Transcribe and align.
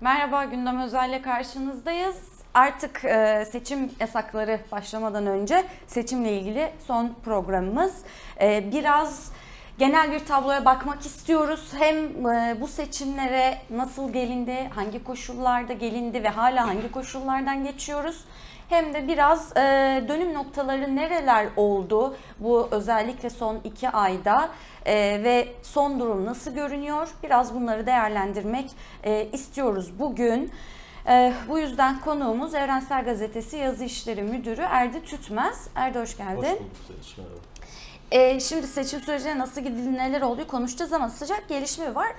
Merhaba 0.00 0.44
Gündem 0.44 0.80
Özel'le 0.80 1.22
karşınızdayız. 1.22 2.16
Artık 2.54 3.04
e, 3.04 3.44
seçim 3.52 3.90
yasakları 4.00 4.60
başlamadan 4.72 5.26
önce 5.26 5.64
seçimle 5.86 6.32
ilgili 6.32 6.70
son 6.86 7.14
programımız. 7.24 7.94
E, 8.40 8.72
biraz 8.72 9.32
genel 9.78 10.12
bir 10.12 10.18
tabloya 10.18 10.64
bakmak 10.64 11.00
istiyoruz. 11.00 11.72
Hem 11.78 12.26
e, 12.26 12.56
bu 12.60 12.68
seçimlere 12.68 13.58
nasıl 13.70 14.12
gelindi, 14.12 14.70
hangi 14.74 15.04
koşullarda 15.04 15.72
gelindi 15.72 16.22
ve 16.22 16.28
hala 16.28 16.68
hangi 16.68 16.92
koşullardan 16.92 17.64
geçiyoruz. 17.64 18.24
Hem 18.70 18.94
de 18.94 19.08
biraz 19.08 19.56
e, 19.56 19.60
dönüm 20.08 20.34
noktaları 20.34 20.96
nereler 20.96 21.46
oldu 21.56 22.16
bu 22.38 22.68
özellikle 22.70 23.30
son 23.30 23.60
iki 23.64 23.90
ayda 23.90 24.48
e, 24.86 24.94
ve 25.24 25.48
son 25.62 26.00
durum 26.00 26.26
nasıl 26.26 26.50
görünüyor? 26.50 27.08
Biraz 27.22 27.54
bunları 27.54 27.86
değerlendirmek 27.86 28.70
e, 29.04 29.28
istiyoruz 29.32 29.98
bugün. 29.98 30.52
E, 31.06 31.32
bu 31.48 31.58
yüzden 31.58 32.00
konuğumuz 32.00 32.54
Evrensel 32.54 33.04
Gazetesi 33.04 33.56
Yazı 33.56 33.84
İşleri 33.84 34.22
Müdürü 34.22 34.60
Erdi 34.60 35.04
Tütmez. 35.04 35.68
Erdi 35.74 35.98
hoş 35.98 36.16
geldin. 36.16 36.36
Hoş 36.36 36.48
bulduk 36.50 37.18
merhaba. 37.18 37.34
E, 38.10 38.40
şimdi 38.40 38.66
seçim 38.66 39.00
sürecine 39.00 39.38
nasıl 39.38 39.60
gidildi, 39.60 39.94
neler 39.94 40.20
olduğu 40.20 40.46
konuşacağız 40.46 40.92
ama 40.92 41.08
sıcak 41.08 41.48
gelişme 41.48 41.94
var. 41.94 42.12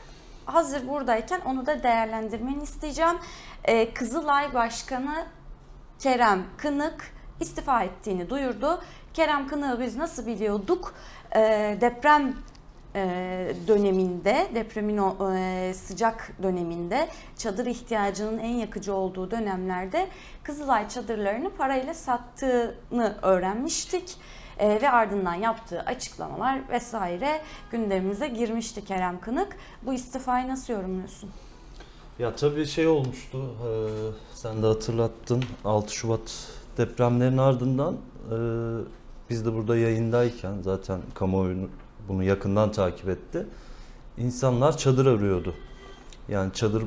Hazır 0.45 0.87
buradayken 0.87 1.41
onu 1.45 1.65
da 1.65 1.83
değerlendirmeni 1.83 2.63
isteyeceğim. 2.63 3.17
E, 3.63 3.93
Kızılay 3.93 4.53
Başkanı 4.53 5.25
Kerem 6.01 6.43
Kınık 6.57 7.13
istifa 7.39 7.83
ettiğini 7.83 8.29
duyurdu. 8.29 8.81
Kerem 9.13 9.47
Kınık'ı 9.47 9.81
biz 9.81 9.95
nasıl 9.95 10.25
biliyorduk? 10.25 10.93
E, 11.35 11.39
deprem 11.81 12.35
döneminde, 13.67 14.47
depremin 14.55 14.97
o 14.97 15.33
e, 15.33 15.73
sıcak 15.73 16.31
döneminde 16.43 17.07
çadır 17.37 17.65
ihtiyacının 17.65 18.39
en 18.39 18.53
yakıcı 18.53 18.93
olduğu 18.93 19.31
dönemlerde 19.31 20.07
Kızılay 20.43 20.89
çadırlarını 20.89 21.49
parayla 21.49 21.93
sattığını 21.93 23.17
öğrenmiştik. 23.21 24.17
E, 24.59 24.81
ve 24.81 24.89
ardından 24.89 25.33
yaptığı 25.33 25.79
açıklamalar 25.81 26.69
vesaire 26.69 27.41
gündemimize 27.71 28.27
girmişti 28.27 28.85
Kerem 28.85 29.19
Kınık. 29.19 29.57
Bu 29.81 29.93
istifayı 29.93 30.47
nasıl 30.47 30.73
yorumluyorsun? 30.73 31.29
Ya 32.19 32.35
tabii 32.35 32.65
şey 32.65 32.87
olmuştu, 32.87 33.37
e, 33.37 33.69
sen 34.41 34.63
de 34.63 34.67
hatırlattın 34.67 35.43
6 35.65 35.95
Şubat 35.95 36.47
depremlerin 36.77 37.37
ardından 37.37 37.93
e, 37.93 38.37
biz 39.29 39.45
de 39.45 39.53
burada 39.53 39.77
yayındayken 39.77 40.53
zaten 40.61 41.01
kamuoyu 41.13 41.57
bunu 42.07 42.23
yakından 42.23 42.71
takip 42.71 43.09
etti. 43.09 43.45
İnsanlar 44.17 44.77
çadır 44.77 45.05
arıyordu. 45.05 45.53
Yani 46.29 46.53
çadır 46.53 46.83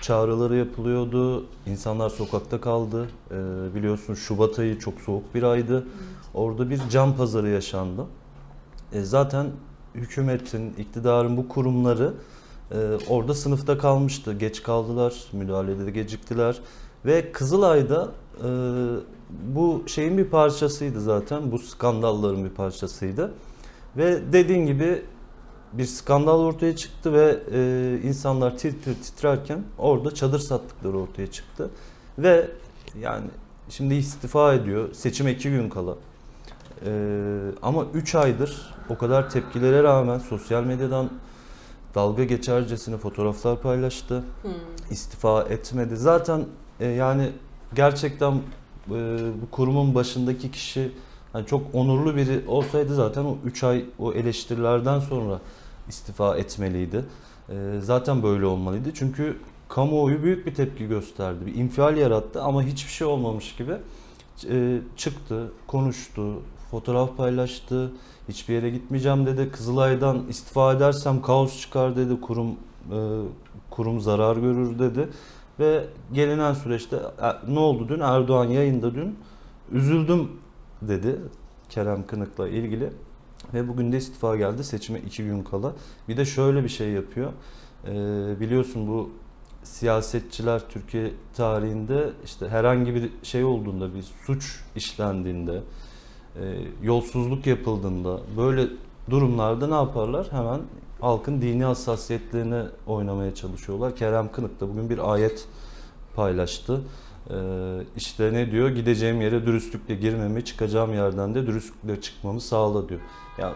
çağrıları 0.00 0.56
yapılıyordu, 0.56 1.44
insanlar 1.66 2.10
sokakta 2.10 2.60
kaldı. 2.60 3.08
E, 3.30 3.34
biliyorsun 3.74 4.14
Şubat 4.14 4.58
ayı 4.58 4.78
çok 4.78 5.00
soğuk 5.00 5.34
bir 5.34 5.42
aydı. 5.42 5.86
Orada 6.34 6.70
bir 6.70 6.80
can 6.90 7.16
pazarı 7.16 7.48
yaşandı. 7.48 8.04
E, 8.92 9.02
zaten 9.02 9.46
hükümetin, 9.94 10.74
iktidarın 10.78 11.36
bu 11.36 11.48
kurumları 11.48 12.14
e, 12.72 12.76
orada 13.08 13.34
sınıfta 13.34 13.78
kalmıştı. 13.78 14.32
Geç 14.32 14.62
kaldılar, 14.62 15.14
müdahalede 15.32 15.86
de 15.86 15.90
geciktiler. 15.90 16.60
Ve 17.06 17.32
Kızılay'da 17.32 18.08
e, 18.44 18.48
bu 19.54 19.82
şeyin 19.86 20.18
bir 20.18 20.24
parçasıydı 20.24 21.00
zaten. 21.00 21.52
Bu 21.52 21.58
skandalların 21.58 22.44
bir 22.44 22.50
parçasıydı. 22.50 23.32
Ve 23.96 24.32
dediğin 24.32 24.66
gibi 24.66 25.02
bir 25.72 25.84
skandal 25.84 26.40
ortaya 26.40 26.76
çıktı 26.76 27.12
ve 27.12 27.38
e, 27.52 28.00
insanlar 28.08 28.58
tir 28.58 28.82
tir 28.82 28.94
titrerken 28.94 29.62
orada 29.78 30.14
çadır 30.14 30.38
sattıkları 30.38 30.98
ortaya 30.98 31.26
çıktı. 31.26 31.70
Ve 32.18 32.50
yani 33.00 33.26
şimdi 33.68 33.94
istifa 33.94 34.54
ediyor. 34.54 34.92
Seçime 34.92 35.32
iki 35.32 35.50
gün 35.50 35.68
kala. 35.68 35.94
Ee, 36.86 37.50
ama 37.62 37.84
3 37.94 38.14
aydır 38.14 38.74
o 38.90 38.98
kadar 38.98 39.30
tepkilere 39.30 39.82
rağmen 39.82 40.18
sosyal 40.18 40.64
medyadan 40.64 41.10
dalga 41.94 42.24
geçercesine 42.24 42.96
fotoğraflar 42.96 43.60
paylaştı. 43.60 44.22
İstifa 44.90 45.42
etmedi. 45.42 45.96
Zaten 45.96 46.44
e, 46.80 46.86
yani 46.86 47.30
gerçekten 47.74 48.32
e, 48.32 48.40
bu 49.42 49.50
kurumun 49.50 49.94
başındaki 49.94 50.50
kişi 50.50 50.90
hani 51.32 51.46
çok 51.46 51.74
onurlu 51.74 52.16
biri 52.16 52.44
olsaydı 52.48 52.94
zaten 52.94 53.24
o 53.24 53.36
3 53.44 53.64
ay 53.64 53.84
o 53.98 54.12
eleştirilerden 54.12 55.00
sonra 55.00 55.40
istifa 55.88 56.36
etmeliydi. 56.36 57.04
E, 57.48 57.54
zaten 57.82 58.22
böyle 58.22 58.46
olmalıydı. 58.46 58.88
Çünkü 58.94 59.36
kamuoyu 59.68 60.22
büyük 60.22 60.46
bir 60.46 60.54
tepki 60.54 60.88
gösterdi. 60.88 61.46
Bir 61.46 61.54
infial 61.54 61.96
yarattı 61.96 62.42
ama 62.42 62.62
hiçbir 62.62 62.92
şey 62.92 63.06
olmamış 63.06 63.56
gibi 63.56 63.72
e, 64.50 64.78
çıktı, 64.96 65.50
konuştu, 65.66 66.42
fotoğraf 66.70 67.16
paylaştı. 67.16 67.92
Hiçbir 68.28 68.54
yere 68.54 68.70
gitmeyeceğim 68.70 69.26
dedi. 69.26 69.50
Kızılay'dan 69.50 70.26
istifa 70.28 70.72
edersem 70.72 71.22
kaos 71.22 71.60
çıkar 71.60 71.96
dedi. 71.96 72.20
Kurum 72.20 72.50
e, 72.92 72.98
kurum 73.70 74.00
zarar 74.00 74.36
görür 74.36 74.78
dedi. 74.78 75.08
Ve 75.60 75.84
gelinen 76.12 76.52
süreçte 76.52 76.98
ne 77.48 77.58
oldu 77.58 77.88
dün? 77.88 78.00
Erdoğan 78.00 78.44
yayında 78.44 78.94
dün 78.94 79.18
üzüldüm 79.72 80.30
dedi 80.82 81.16
Kerem 81.68 82.06
Kınık'la 82.06 82.48
ilgili. 82.48 82.90
Ve 83.54 83.68
bugün 83.68 83.92
de 83.92 83.96
istifa 83.96 84.36
geldi 84.36 84.64
seçime 84.64 84.98
iki 84.98 85.24
gün 85.24 85.42
kala. 85.42 85.72
Bir 86.08 86.16
de 86.16 86.24
şöyle 86.24 86.64
bir 86.64 86.68
şey 86.68 86.90
yapıyor. 86.90 87.32
E, 87.86 87.90
biliyorsun 88.40 88.88
bu 88.88 89.10
siyasetçiler 89.62 90.68
Türkiye 90.68 91.12
tarihinde 91.36 92.10
işte 92.24 92.48
herhangi 92.48 92.94
bir 92.94 93.10
şey 93.22 93.44
olduğunda 93.44 93.94
bir 93.94 94.02
suç 94.02 94.60
işlendiğinde 94.76 95.62
e, 96.40 96.58
yolsuzluk 96.82 97.46
yapıldığında 97.46 98.20
böyle 98.36 98.66
durumlarda 99.10 99.66
ne 99.66 99.74
yaparlar? 99.74 100.32
Hemen 100.32 100.60
halkın 101.00 101.40
dini 101.42 101.64
hassasiyetlerini 101.64 102.62
oynamaya 102.86 103.34
çalışıyorlar. 103.34 103.96
Kerem 103.96 104.32
Kınık 104.32 104.60
da 104.60 104.68
bugün 104.68 104.90
bir 104.90 105.12
ayet 105.12 105.48
paylaştı. 106.16 106.80
E, 107.30 107.36
işte 107.96 108.32
ne 108.32 108.50
diyor? 108.50 108.68
Gideceğim 108.68 109.20
yere 109.20 109.46
dürüstlükle 109.46 109.94
girmemi, 109.94 110.44
çıkacağım 110.44 110.94
yerden 110.94 111.34
de 111.34 111.46
dürüstlükle 111.46 112.00
çıkmamı 112.00 112.40
sağla 112.40 112.88
diyor. 112.88 113.00
Ya 113.38 113.54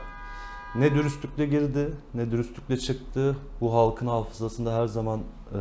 ne 0.75 0.95
dürüstlükle 0.95 1.47
girdi, 1.47 1.91
ne 2.15 2.31
dürüstlükle 2.31 2.77
çıktı. 2.77 3.37
Bu 3.61 3.75
halkın 3.75 4.07
hafızasında 4.07 4.75
her 4.75 4.87
zaman 4.87 5.19
e, 5.19 5.59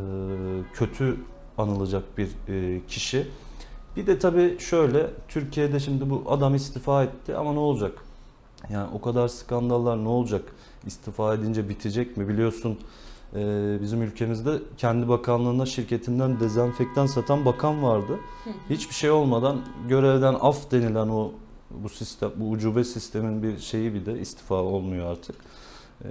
kötü 0.73 1.17
anılacak 1.57 2.03
bir 2.17 2.29
e, 2.47 2.81
kişi. 2.87 3.27
Bir 3.95 4.07
de 4.07 4.19
tabii 4.19 4.59
şöyle, 4.59 5.07
Türkiye'de 5.27 5.79
şimdi 5.79 6.09
bu 6.09 6.23
adam 6.27 6.55
istifa 6.55 7.03
etti 7.03 7.35
ama 7.35 7.53
ne 7.53 7.59
olacak? 7.59 7.93
Yani 8.69 8.89
o 8.93 9.01
kadar 9.01 9.27
skandallar 9.27 10.03
ne 10.03 10.09
olacak? 10.09 10.43
İstifa 10.87 11.33
edince 11.33 11.69
bitecek 11.69 12.17
mi? 12.17 12.27
Biliyorsun 12.27 12.77
e, 13.35 13.77
bizim 13.81 14.01
ülkemizde 14.01 14.59
kendi 14.77 15.09
bakanlığına 15.09 15.65
şirketinden 15.65 16.39
dezenfektan 16.39 17.05
satan 17.05 17.45
bakan 17.45 17.83
vardı. 17.83 18.19
Hiçbir 18.69 18.95
şey 18.95 19.11
olmadan 19.11 19.61
görevden 19.87 20.35
af 20.41 20.71
denilen 20.71 21.07
o 21.07 21.31
bu 21.71 21.89
sistem, 21.89 22.31
bu 22.35 22.49
ucube 22.49 22.83
sistemin 22.83 23.43
bir 23.43 23.57
şeyi 23.57 23.93
bir 23.93 24.05
de 24.05 24.19
istifa 24.19 24.55
olmuyor 24.55 25.11
artık. 25.11 25.35
Ee, 26.03 26.07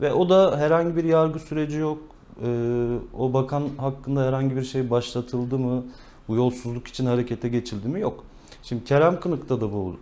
ve 0.00 0.12
o 0.12 0.28
da 0.28 0.58
herhangi 0.58 0.96
bir 0.96 1.04
yargı 1.04 1.38
süreci 1.38 1.78
yok. 1.78 1.98
Ee, 2.42 2.98
o 3.18 3.32
bakan 3.32 3.68
hakkında 3.76 4.26
herhangi 4.26 4.56
bir 4.56 4.64
şey 4.64 4.90
başlatıldı 4.90 5.58
mı? 5.58 5.84
Bu 6.28 6.36
yolsuzluk 6.36 6.88
için 6.88 7.06
harekete 7.06 7.48
geçildi 7.48 7.88
mi? 7.88 8.00
Yok. 8.00 8.24
Şimdi 8.62 8.84
Kerem 8.84 9.20
Kınık'ta 9.20 9.60
da 9.60 9.72
bu 9.72 9.96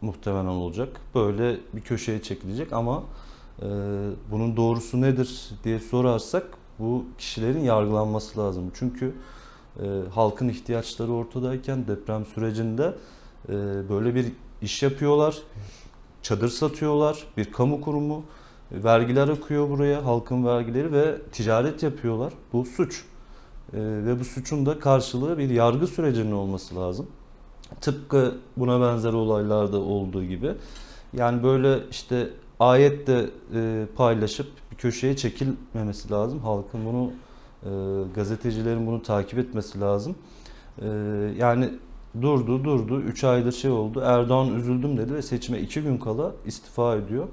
muhtemelen 0.00 0.46
olacak. 0.46 1.00
Böyle 1.14 1.56
bir 1.72 1.80
köşeye 1.80 2.22
çekilecek 2.22 2.72
ama 2.72 3.02
bunun 4.30 4.56
doğrusu 4.56 5.00
nedir 5.00 5.50
diye 5.64 5.78
sorarsak 5.78 6.46
bu 6.78 7.04
kişilerin 7.18 7.60
yargılanması 7.60 8.40
lazım. 8.40 8.70
Çünkü 8.74 9.14
e, 9.82 9.86
halkın 10.14 10.48
ihtiyaçları 10.48 11.12
ortadayken 11.12 11.86
deprem 11.88 12.24
sürecinde 12.24 12.94
e, 13.48 13.52
böyle 13.88 14.14
bir 14.14 14.26
iş 14.62 14.82
yapıyorlar. 14.82 15.38
Çadır 16.22 16.48
satıyorlar. 16.48 17.26
Bir 17.36 17.52
kamu 17.52 17.80
kurumu. 17.80 18.22
Vergiler 18.72 19.28
akıyor 19.28 19.70
buraya. 19.70 20.04
Halkın 20.04 20.46
vergileri 20.46 20.92
ve 20.92 21.16
ticaret 21.32 21.82
yapıyorlar. 21.82 22.32
Bu 22.52 22.64
suç. 22.64 23.04
E, 23.72 23.78
ve 23.80 24.20
bu 24.20 24.24
suçun 24.24 24.66
da 24.66 24.78
karşılığı 24.78 25.38
bir 25.38 25.50
yargı 25.50 25.86
sürecinin 25.86 26.32
olması 26.32 26.76
lazım. 26.76 27.06
Tıpkı 27.80 28.34
buna 28.56 28.80
benzer 28.80 29.12
olaylarda 29.12 29.78
olduğu 29.78 30.24
gibi. 30.24 30.54
Yani 31.12 31.42
böyle 31.42 31.78
işte 31.90 32.30
ayette 32.60 33.30
e, 33.54 33.86
paylaşıp 33.96 34.46
bir 34.70 34.76
köşeye 34.76 35.16
çekilmemesi 35.16 36.10
lazım. 36.10 36.38
Halkın 36.38 36.80
bunu 36.84 37.10
e, 37.62 37.70
gazetecilerin 38.14 38.86
bunu 38.86 39.02
takip 39.02 39.38
etmesi 39.38 39.80
lazım. 39.80 40.14
E, 40.82 40.86
yani 41.38 41.70
durdu 42.22 42.64
durdu 42.64 43.00
3 43.00 43.24
aydır 43.24 43.52
şey 43.52 43.70
oldu. 43.70 44.02
Erdoğan 44.04 44.54
üzüldüm 44.54 44.96
dedi 44.96 45.14
ve 45.14 45.22
seçime 45.22 45.58
2 45.60 45.82
gün 45.82 45.98
kala 45.98 46.32
istifa 46.46 46.96
ediyor. 46.96 47.28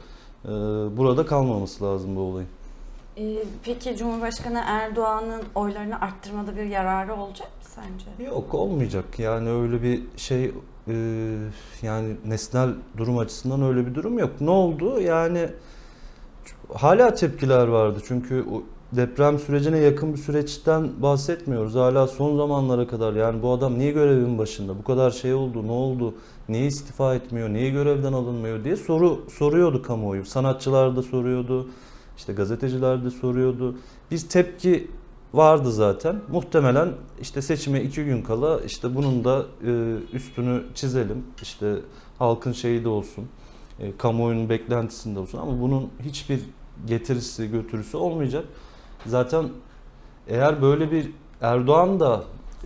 E, 0.46 0.50
burada 0.98 1.26
kalmaması 1.26 1.84
lazım 1.84 2.16
bu 2.16 2.20
olayın. 2.20 2.50
Ee, 3.18 3.44
peki 3.64 3.98
Cumhurbaşkanı 3.98 4.64
Erdoğan'ın 4.66 5.44
oylarını 5.56 6.02
arttırmada 6.02 6.56
bir 6.56 6.66
yararı 6.66 7.16
olacak 7.16 7.48
mı 7.48 7.70
sence? 7.76 8.30
Yok 8.30 8.54
olmayacak 8.54 9.20
yani 9.20 9.50
öyle 9.50 9.84
bir 9.84 10.02
şey 10.18 10.52
e, 10.88 10.94
yani 11.82 12.16
nesnel 12.26 12.70
durum 12.98 13.18
açısından 13.18 13.62
öyle 13.62 13.86
bir 13.88 13.96
durum 13.96 14.20
yok. 14.20 14.32
Ne 14.42 14.50
oldu? 14.50 15.02
Yani 15.02 15.50
hala 16.74 17.14
tepkiler 17.14 17.68
vardı 17.68 18.00
çünkü 18.08 18.46
o 18.54 18.64
deprem 18.92 19.40
sürecine 19.40 19.78
yakın 19.78 20.14
bir 20.14 20.18
süreçten 20.18 21.02
bahsetmiyoruz. 21.02 21.76
Hala 21.76 22.08
son 22.08 22.38
zamanlara 22.38 22.88
kadar 22.88 23.14
yani 23.14 23.42
bu 23.42 23.52
adam 23.52 23.78
niye 23.78 23.92
görevin 23.92 24.38
başında? 24.38 24.78
Bu 24.78 24.84
kadar 24.84 25.12
şey 25.12 25.34
oldu, 25.34 25.68
ne 25.68 25.72
oldu? 25.72 26.14
Niye 26.50 26.66
istifa 26.66 27.16
etmiyor? 27.16 27.50
Niye 27.50 27.70
görevden 27.70 28.14
alınmıyor 28.14 28.64
diye 28.64 28.76
soru 28.76 29.26
soruyordu 29.32 29.82
kamuoyu. 29.82 30.26
Sanatçılar 30.26 30.96
da 30.96 31.04
soruyordu. 31.04 31.70
işte 32.18 32.34
gazeteciler 32.34 33.06
de 33.06 33.10
soruyordu. 33.10 33.76
Bir 34.12 34.20
tepki 34.20 34.88
vardı 35.34 35.72
zaten. 35.72 36.22
Muhtemelen 36.32 36.90
işte 37.22 37.42
seçime 37.42 37.82
iki 37.82 38.06
gün 38.06 38.22
kala 38.22 38.60
işte 38.60 38.96
bunun 38.96 39.24
da 39.24 39.46
e, 39.66 39.96
üstünü 40.14 40.64
çizelim. 40.76 41.24
İşte 41.42 41.76
halkın 42.20 42.52
şeyi 42.52 42.84
de 42.84 42.90
olsun. 42.90 43.26
E, 43.80 43.98
kamuoyunun 43.98 44.50
beklentisinde 44.50 45.20
olsun 45.20 45.38
ama 45.38 45.62
bunun 45.62 45.90
hiçbir 46.04 46.40
getirisi 46.88 47.52
götürüsü 47.52 47.98
olmayacak. 47.98 48.46
Zaten 49.06 49.50
eğer 50.28 50.62
böyle 50.62 50.92
bir 50.92 51.12
Erdoğan 51.42 52.00
da 52.00 52.24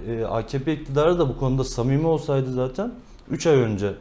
e, 0.07 0.25
AKP 0.25 0.73
iktidarı 0.73 1.19
da 1.19 1.29
bu 1.29 1.37
konuda 1.37 1.63
samimi 1.63 2.07
olsaydı 2.07 2.53
zaten 2.53 2.91
3 3.29 3.47
ay 3.47 3.55
önce 3.55 3.93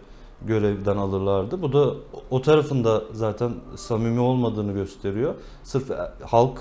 görevden 0.47 0.97
alırlardı. 0.97 1.63
Bu 1.63 1.73
da 1.73 1.95
o 2.31 2.43
tarafında 2.43 3.03
zaten 3.13 3.53
samimi 3.77 4.21
olmadığını 4.21 4.73
gösteriyor. 4.73 5.35
Sırf 5.65 5.91
halk 6.23 6.61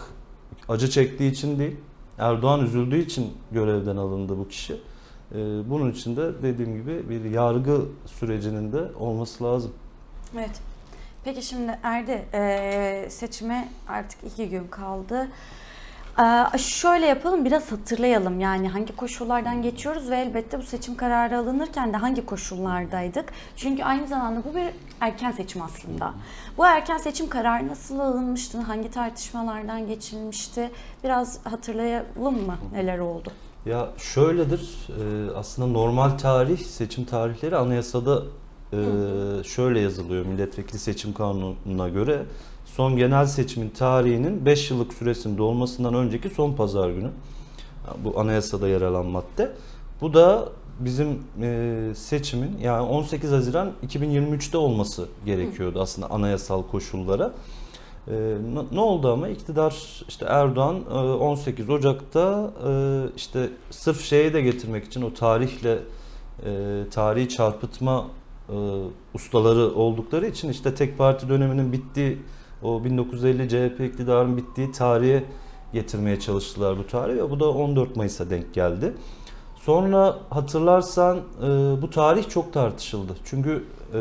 acı 0.70 0.90
çektiği 0.90 1.32
için 1.32 1.60
değil, 1.60 1.76
Erdoğan 2.20 2.66
üzüldüğü 2.66 2.98
için 2.98 3.34
görevden 3.52 3.98
alındı 3.98 4.38
bu 4.38 4.48
kişi. 4.48 4.74
E, 4.74 5.38
bunun 5.70 5.92
için 5.92 6.18
de 6.18 6.44
dediğim 6.44 6.76
gibi 6.82 7.10
bir 7.10 7.32
yargı 7.32 7.82
sürecinin 8.06 8.74
de 8.74 8.82
olması 9.00 9.44
lazım. 9.44 9.72
Evet. 10.36 10.62
Peki 11.24 11.42
şimdi 11.42 11.80
Erdi 11.84 12.26
e, 12.34 13.06
seçime 13.10 13.70
artık 13.88 14.20
iki 14.24 14.50
gün 14.50 14.68
kaldı. 14.68 15.28
Ee, 16.20 16.58
şöyle 16.58 17.06
yapalım 17.06 17.46
biraz 17.46 17.72
hatırlayalım 17.72 18.40
yani 18.40 18.70
hangi 18.70 18.96
koşullardan 18.96 19.62
geçiyoruz 19.62 20.10
ve 20.10 20.18
elbette 20.18 20.58
bu 20.60 20.64
seçim 20.64 20.96
kararı 20.96 21.38
alınırken 21.38 21.94
de 21.94 21.98
hangi 21.98 22.26
koşullardaydık. 22.26 23.26
Çünkü 23.56 23.84
aynı 23.84 24.08
zamanda 24.08 24.44
bu 24.50 24.56
bir 24.56 24.66
erken 25.02 25.32
seçim 25.32 25.62
aslında. 25.62 26.14
Bu 26.58 26.66
erken 26.66 26.98
seçim 26.98 27.30
kararı 27.30 27.68
nasıl 27.68 28.00
alınmıştı, 28.00 28.58
hangi 28.58 28.92
tartışmalardan 28.92 29.88
geçilmişti 29.88 30.72
biraz 31.04 31.46
hatırlayalım 31.46 32.46
mı 32.46 32.56
neler 32.74 33.00
oldu? 33.00 33.32
Ya 33.66 33.90
şöyledir 33.98 34.88
e, 34.90 35.32
aslında 35.36 35.68
normal 35.68 36.10
tarih 36.10 36.58
seçim 36.58 37.06
tarihleri 37.06 37.58
anayasada 37.58 38.24
e, 38.74 38.78
şöyle 39.44 39.80
yazılıyor 39.80 40.26
milletvekili 40.26 40.80
seçim 40.80 41.14
kanununa 41.14 41.90
göre 41.90 42.26
son 42.76 42.98
genel 42.98 43.26
seçimin 43.26 43.70
tarihinin 43.70 44.46
5 44.46 44.72
yıllık 44.72 44.94
süresinde 44.94 45.42
olmasından 45.42 45.94
önceki 45.94 46.30
son 46.30 46.54
pazar 46.54 46.90
günü. 46.90 47.10
Bu 48.04 48.20
anayasada 48.20 48.68
yer 48.68 48.82
alan 48.82 49.06
madde. 49.06 49.52
Bu 50.02 50.14
da 50.14 50.50
bizim 50.80 51.24
e, 51.42 51.92
seçimin 51.96 52.58
yani 52.62 52.82
18 52.82 53.32
Haziran 53.32 53.72
2023'te 53.88 54.58
olması 54.58 55.08
gerekiyordu 55.26 55.82
aslında 55.82 56.12
anayasal 56.12 56.64
koşullara. 56.64 57.34
E, 58.08 58.38
ne 58.72 58.80
oldu 58.80 59.14
ama 59.14 59.28
iktidar 59.28 60.04
işte 60.08 60.26
Erdoğan 60.26 60.86
18 60.86 61.70
Ocak'ta 61.70 62.52
işte 63.16 63.50
sırf 63.70 64.02
şeye 64.02 64.34
de 64.34 64.42
getirmek 64.42 64.86
için 64.86 65.02
o 65.02 65.14
tarihle 65.14 65.80
tarihi 66.92 67.30
çarpıtma 67.30 68.06
ustaları 69.14 69.76
oldukları 69.76 70.28
için 70.28 70.50
işte 70.50 70.76
tek 70.76 70.98
parti 70.98 71.30
döneminin 71.30 71.74
bittiği 71.74 72.18
o 72.64 72.84
1950 72.84 73.50
CHP 73.50 73.82
iktidarın 73.82 74.38
bittiği 74.38 74.72
tarihe 74.72 75.24
getirmeye 75.74 76.20
çalıştılar 76.20 76.78
bu 76.78 76.88
tarihi 76.88 77.18
ve 77.18 77.30
bu 77.30 77.40
da 77.40 77.50
14 77.50 77.96
Mayıs'a 77.96 78.30
denk 78.30 78.54
geldi. 78.54 78.94
Sonra 79.56 80.18
hatırlarsan 80.30 81.18
e, 81.18 81.48
bu 81.82 81.90
tarih 81.90 82.30
çok 82.30 82.54
tartışıldı. 82.54 83.14
Çünkü 83.26 83.64
e, 83.94 84.00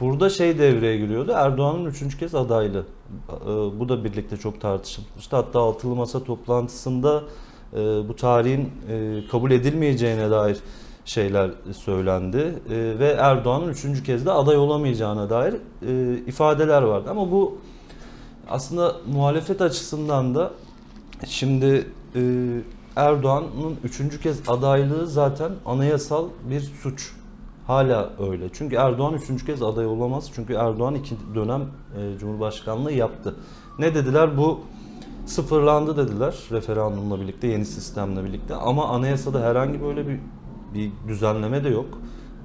burada 0.00 0.30
şey 0.30 0.58
devreye 0.58 0.98
giriyordu. 0.98 1.32
Erdoğan'ın 1.34 1.84
üçüncü 1.84 2.18
kez 2.18 2.34
adaylı. 2.34 2.84
E, 3.30 3.46
bu 3.80 3.88
da 3.88 4.04
birlikte 4.04 4.36
çok 4.36 4.60
tartışılmıştı. 4.60 5.36
Hatta 5.36 5.60
altılı 5.60 5.94
masa 5.94 6.24
toplantısında 6.24 7.22
e, 7.72 7.76
bu 8.08 8.16
tarihin 8.16 8.72
e, 8.90 9.26
kabul 9.30 9.50
edilmeyeceğine 9.50 10.30
dair 10.30 10.58
şeyler 11.06 11.50
söylendi 11.72 12.38
e, 12.70 12.98
ve 12.98 13.16
Erdoğan'ın 13.18 13.68
üçüncü 13.68 14.02
kez 14.02 14.26
de 14.26 14.32
aday 14.32 14.56
olamayacağına 14.56 15.30
dair 15.30 15.54
e, 15.88 16.18
ifadeler 16.18 16.82
vardı. 16.82 17.10
Ama 17.10 17.30
bu 17.30 17.58
aslında 18.50 18.96
muhalefet 19.12 19.60
açısından 19.60 20.34
da 20.34 20.50
şimdi 21.26 21.86
e, 22.14 22.20
Erdoğan'ın 22.96 23.76
üçüncü 23.84 24.20
kez 24.20 24.48
adaylığı 24.48 25.06
zaten 25.06 25.52
anayasal 25.66 26.28
bir 26.50 26.60
suç. 26.60 27.12
Hala 27.66 28.10
öyle. 28.30 28.48
Çünkü 28.52 28.76
Erdoğan 28.76 29.14
üçüncü 29.14 29.46
kez 29.46 29.62
aday 29.62 29.86
olamaz. 29.86 30.30
Çünkü 30.34 30.54
Erdoğan 30.54 30.94
iki 30.94 31.16
dönem 31.34 31.62
e, 31.62 32.18
Cumhurbaşkanlığı 32.18 32.92
yaptı. 32.92 33.34
Ne 33.78 33.94
dediler? 33.94 34.36
Bu 34.36 34.60
sıfırlandı 35.26 35.96
dediler 35.96 36.34
referandumla 36.52 37.20
birlikte, 37.20 37.46
yeni 37.46 37.64
sistemle 37.64 38.24
birlikte. 38.24 38.54
Ama 38.54 38.88
anayasada 38.88 39.40
herhangi 39.40 39.82
böyle 39.82 40.08
bir 40.08 40.18
bir 40.76 40.90
düzenleme 41.08 41.64
de 41.64 41.68
yok. 41.68 41.86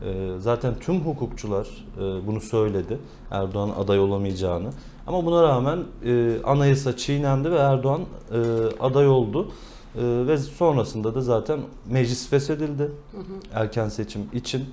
Ee, 0.06 0.30
zaten 0.40 0.74
tüm 0.80 1.00
hukukçular 1.00 1.68
e, 1.98 2.28
bunu 2.28 2.42
söyledi. 2.42 2.98
Erdoğan 3.32 3.70
aday 3.70 4.00
olamayacağını. 4.00 4.70
Ama 5.08 5.26
buna 5.26 5.44
rağmen 5.44 5.80
e, 6.06 6.36
anayasa 6.44 6.98
çiğnendi 6.98 7.52
ve 7.52 7.58
Erdoğan 7.58 8.02
e, 8.02 8.38
aday 8.80 9.08
oldu. 9.08 9.52
Ve 9.96 10.38
sonrasında 10.38 11.16
da 11.16 11.22
zaten 11.22 11.60
meclis 11.90 12.30
feshedildi 12.30 12.92
erken 13.54 13.90
seçim 13.90 14.22
için. 14.34 14.66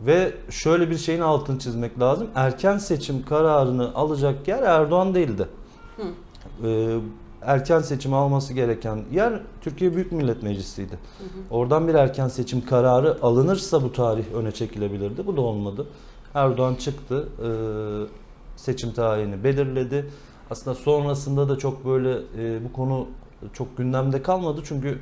Ve 0.00 0.34
şöyle 0.50 0.90
bir 0.90 0.96
şeyin 0.96 1.20
altını 1.20 1.58
çizmek 1.58 2.00
lazım. 2.00 2.26
Erken 2.34 2.78
seçim 2.78 3.24
kararını 3.24 3.94
alacak 3.94 4.48
yer 4.48 4.62
Erdoğan 4.62 5.14
değildi. 5.14 5.48
Hı 5.96 7.00
erken 7.42 7.80
seçim 7.80 8.14
alması 8.14 8.52
gereken 8.52 8.98
yer 9.12 9.40
Türkiye 9.60 9.94
Büyük 9.94 10.12
Millet 10.12 10.42
Meclisi'ydi. 10.42 10.92
Hı 10.92 11.24
hı. 11.24 11.54
Oradan 11.54 11.88
bir 11.88 11.94
erken 11.94 12.28
seçim 12.28 12.66
kararı 12.66 13.18
alınırsa 13.22 13.82
bu 13.82 13.92
tarih 13.92 14.24
öne 14.34 14.52
çekilebilirdi. 14.52 15.26
Bu 15.26 15.36
da 15.36 15.40
olmadı. 15.40 15.86
Erdoğan 16.34 16.74
çıktı, 16.74 17.28
e, 17.38 17.48
seçim 18.56 18.92
tarihini 18.92 19.44
belirledi. 19.44 20.10
Aslında 20.50 20.74
sonrasında 20.74 21.48
da 21.48 21.58
çok 21.58 21.86
böyle 21.86 22.12
e, 22.38 22.64
bu 22.64 22.72
konu 22.72 23.06
çok 23.52 23.76
gündemde 23.76 24.22
kalmadı 24.22 24.60
çünkü 24.64 24.98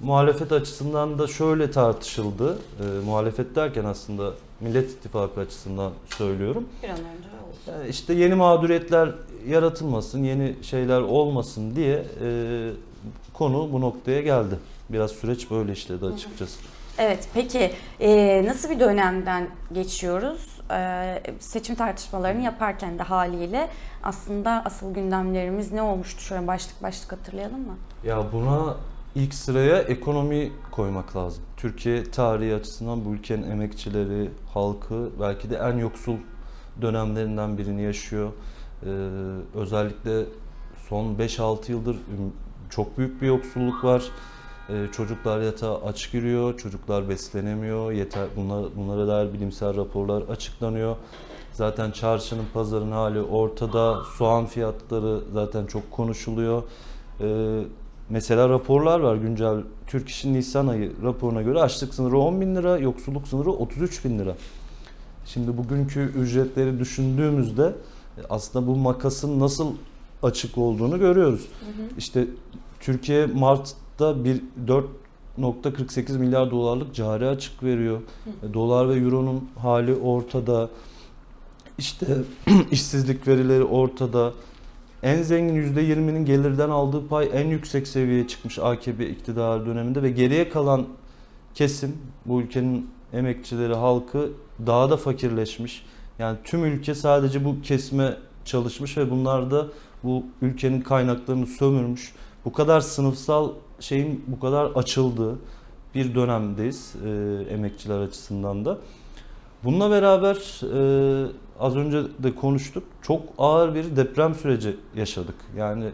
muhalefet 0.00 0.52
açısından 0.52 1.18
da 1.18 1.26
şöyle 1.26 1.70
tartışıldı. 1.70 2.58
E, 2.80 3.04
muhalefet 3.04 3.56
derken 3.56 3.84
aslında 3.84 4.32
Millet 4.60 4.90
İttifakı 4.90 5.40
açısından 5.40 5.92
söylüyorum. 6.06 6.64
Bir 6.82 6.88
an 6.88 6.94
önce 6.94 7.28
olsun. 7.48 7.90
İşte 7.90 8.14
yeni 8.14 8.34
mağduriyetler 8.34 9.10
yaratılmasın, 9.46 10.24
yeni 10.24 10.54
şeyler 10.62 11.00
olmasın 11.00 11.76
diye 11.76 12.04
e, 12.24 12.70
konu 13.32 13.72
bu 13.72 13.80
noktaya 13.80 14.20
geldi. 14.20 14.58
Biraz 14.90 15.10
süreç 15.10 15.50
böyle 15.50 15.72
işledi 15.72 16.06
açıkçası. 16.06 16.58
Evet, 16.98 17.28
peki 17.34 17.70
e, 18.00 18.42
nasıl 18.46 18.70
bir 18.70 18.80
dönemden 18.80 19.48
geçiyoruz? 19.72 20.60
E, 20.70 21.22
seçim 21.40 21.74
tartışmalarını 21.74 22.42
yaparken 22.42 22.98
de 22.98 23.02
haliyle 23.02 23.70
aslında 24.02 24.62
asıl 24.64 24.94
gündemlerimiz 24.94 25.72
ne 25.72 25.82
olmuştu? 25.82 26.20
Şöyle 26.20 26.46
başlık 26.46 26.82
başlık 26.82 27.12
hatırlayalım 27.12 27.60
mı? 27.60 27.76
Ya 28.04 28.24
buna 28.32 28.76
ilk 29.14 29.34
sıraya 29.34 29.78
ekonomi 29.78 30.52
koymak 30.70 31.16
lazım. 31.16 31.42
Türkiye 31.56 32.04
tarihi 32.04 32.54
açısından 32.54 33.04
bu 33.04 33.14
ülkenin 33.14 33.50
emekçileri, 33.50 34.30
halkı 34.54 35.10
belki 35.20 35.50
de 35.50 35.56
en 35.56 35.78
yoksul 35.78 36.16
dönemlerinden 36.82 37.58
birini 37.58 37.82
yaşıyor. 37.82 38.30
Ee, 38.84 38.88
özellikle 39.54 40.24
son 40.88 41.14
5-6 41.14 41.72
yıldır 41.72 41.96
çok 42.70 42.98
büyük 42.98 43.22
bir 43.22 43.26
yoksulluk 43.26 43.84
var. 43.84 44.02
Ee, 44.68 44.86
çocuklar 44.92 45.40
yatağa 45.40 45.82
aç 45.82 46.12
giriyor, 46.12 46.56
çocuklar 46.56 47.08
beslenemiyor. 47.08 47.92
Yeter 47.92 48.26
bunlar, 48.36 48.64
bunlara 48.76 49.08
dair 49.08 49.32
bilimsel 49.32 49.76
raporlar 49.76 50.22
açıklanıyor. 50.22 50.96
Zaten 51.52 51.90
çarşının, 51.90 52.44
pazarın 52.54 52.92
hali 52.92 53.20
ortada. 53.20 54.04
Soğan 54.18 54.46
fiyatları 54.46 55.20
zaten 55.32 55.66
çok 55.66 55.90
konuşuluyor. 55.90 56.62
Ee, 57.20 57.60
mesela 58.10 58.48
raporlar 58.48 59.00
var 59.00 59.16
güncel. 59.16 59.56
Türk 59.86 60.08
İş'in 60.08 60.34
Nisan 60.34 60.66
ayı 60.66 60.92
raporuna 61.02 61.42
göre 61.42 61.60
açlık 61.60 61.94
sınırı 61.94 62.18
10 62.18 62.40
bin 62.40 62.56
lira, 62.56 62.78
yoksulluk 62.78 63.28
sınırı 63.28 63.50
33 63.50 64.04
bin 64.04 64.18
lira. 64.18 64.34
Şimdi 65.26 65.56
bugünkü 65.56 66.00
ücretleri 66.00 66.78
düşündüğümüzde 66.78 67.72
aslında 68.28 68.66
bu 68.66 68.76
makasın 68.76 69.40
nasıl 69.40 69.72
açık 70.22 70.58
olduğunu 70.58 70.98
görüyoruz. 70.98 71.48
İşte 71.98 72.26
Türkiye 72.80 73.26
Mart'ta 73.26 74.24
bir 74.24 74.42
4.48 75.38 76.18
milyar 76.18 76.50
dolarlık 76.50 76.94
cari 76.94 77.26
açık 77.26 77.62
veriyor. 77.62 78.00
E, 78.42 78.54
Dolar 78.54 78.88
ve 78.88 78.94
euronun 78.94 79.48
hali 79.58 79.94
ortada. 79.94 80.70
İşte 81.78 82.06
işsizlik 82.70 83.28
verileri 83.28 83.64
ortada. 83.64 84.32
En 85.02 85.22
zengin 85.22 85.74
%20'nin 85.74 86.24
gelirden 86.24 86.70
aldığı 86.70 87.08
pay 87.08 87.30
en 87.32 87.46
yüksek 87.46 87.88
seviyeye 87.88 88.28
çıkmış 88.28 88.58
AKP 88.58 89.08
iktidar 89.08 89.66
döneminde 89.66 90.02
ve 90.02 90.10
geriye 90.10 90.48
kalan 90.48 90.86
kesim 91.54 91.96
bu 92.26 92.40
ülkenin 92.40 92.90
emekçileri, 93.12 93.74
halkı 93.74 94.30
daha 94.66 94.90
da 94.90 94.96
fakirleşmiş. 94.96 95.86
Yani 96.18 96.38
tüm 96.44 96.64
ülke 96.64 96.94
sadece 96.94 97.44
bu 97.44 97.62
kesime 97.62 98.16
çalışmış 98.44 98.96
ve 98.96 99.10
bunlar 99.10 99.50
da 99.50 99.66
bu 100.02 100.24
ülkenin 100.42 100.80
kaynaklarını 100.80 101.46
sömürmüş. 101.46 102.14
Bu 102.44 102.52
kadar 102.52 102.80
sınıfsal 102.80 103.52
şeyin 103.80 104.24
bu 104.26 104.40
kadar 104.40 104.64
açıldığı 104.74 105.38
bir 105.94 106.14
dönemdeyiz 106.14 106.94
e, 107.06 107.08
emekçiler 107.50 107.98
açısından 107.98 108.64
da. 108.64 108.78
Bununla 109.64 109.90
beraber 109.90 110.34
e, 110.34 111.26
az 111.60 111.76
önce 111.76 112.02
de 112.18 112.34
konuştuk. 112.34 112.84
Çok 113.02 113.22
ağır 113.38 113.74
bir 113.74 113.96
deprem 113.96 114.34
süreci 114.34 114.76
yaşadık. 114.96 115.34
Yani 115.56 115.90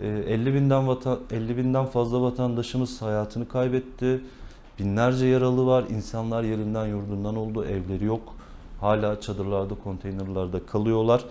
e, 0.00 0.08
50 0.08 0.54
binden 0.54 0.88
vatan 0.88 1.18
50 1.30 1.56
binden 1.56 1.86
fazla 1.86 2.22
vatandaşımız 2.22 3.02
hayatını 3.02 3.48
kaybetti. 3.48 4.20
Binlerce 4.78 5.26
yaralı 5.26 5.66
var. 5.66 5.84
İnsanlar 5.90 6.42
yerinden 6.42 6.86
yurdundan 6.86 7.36
oldu. 7.36 7.64
Evleri 7.64 8.04
yok. 8.04 8.37
Hala 8.80 9.20
çadırlarda, 9.20 9.74
konteynerlarda 9.84 10.66
kalıyorlar. 10.66 11.24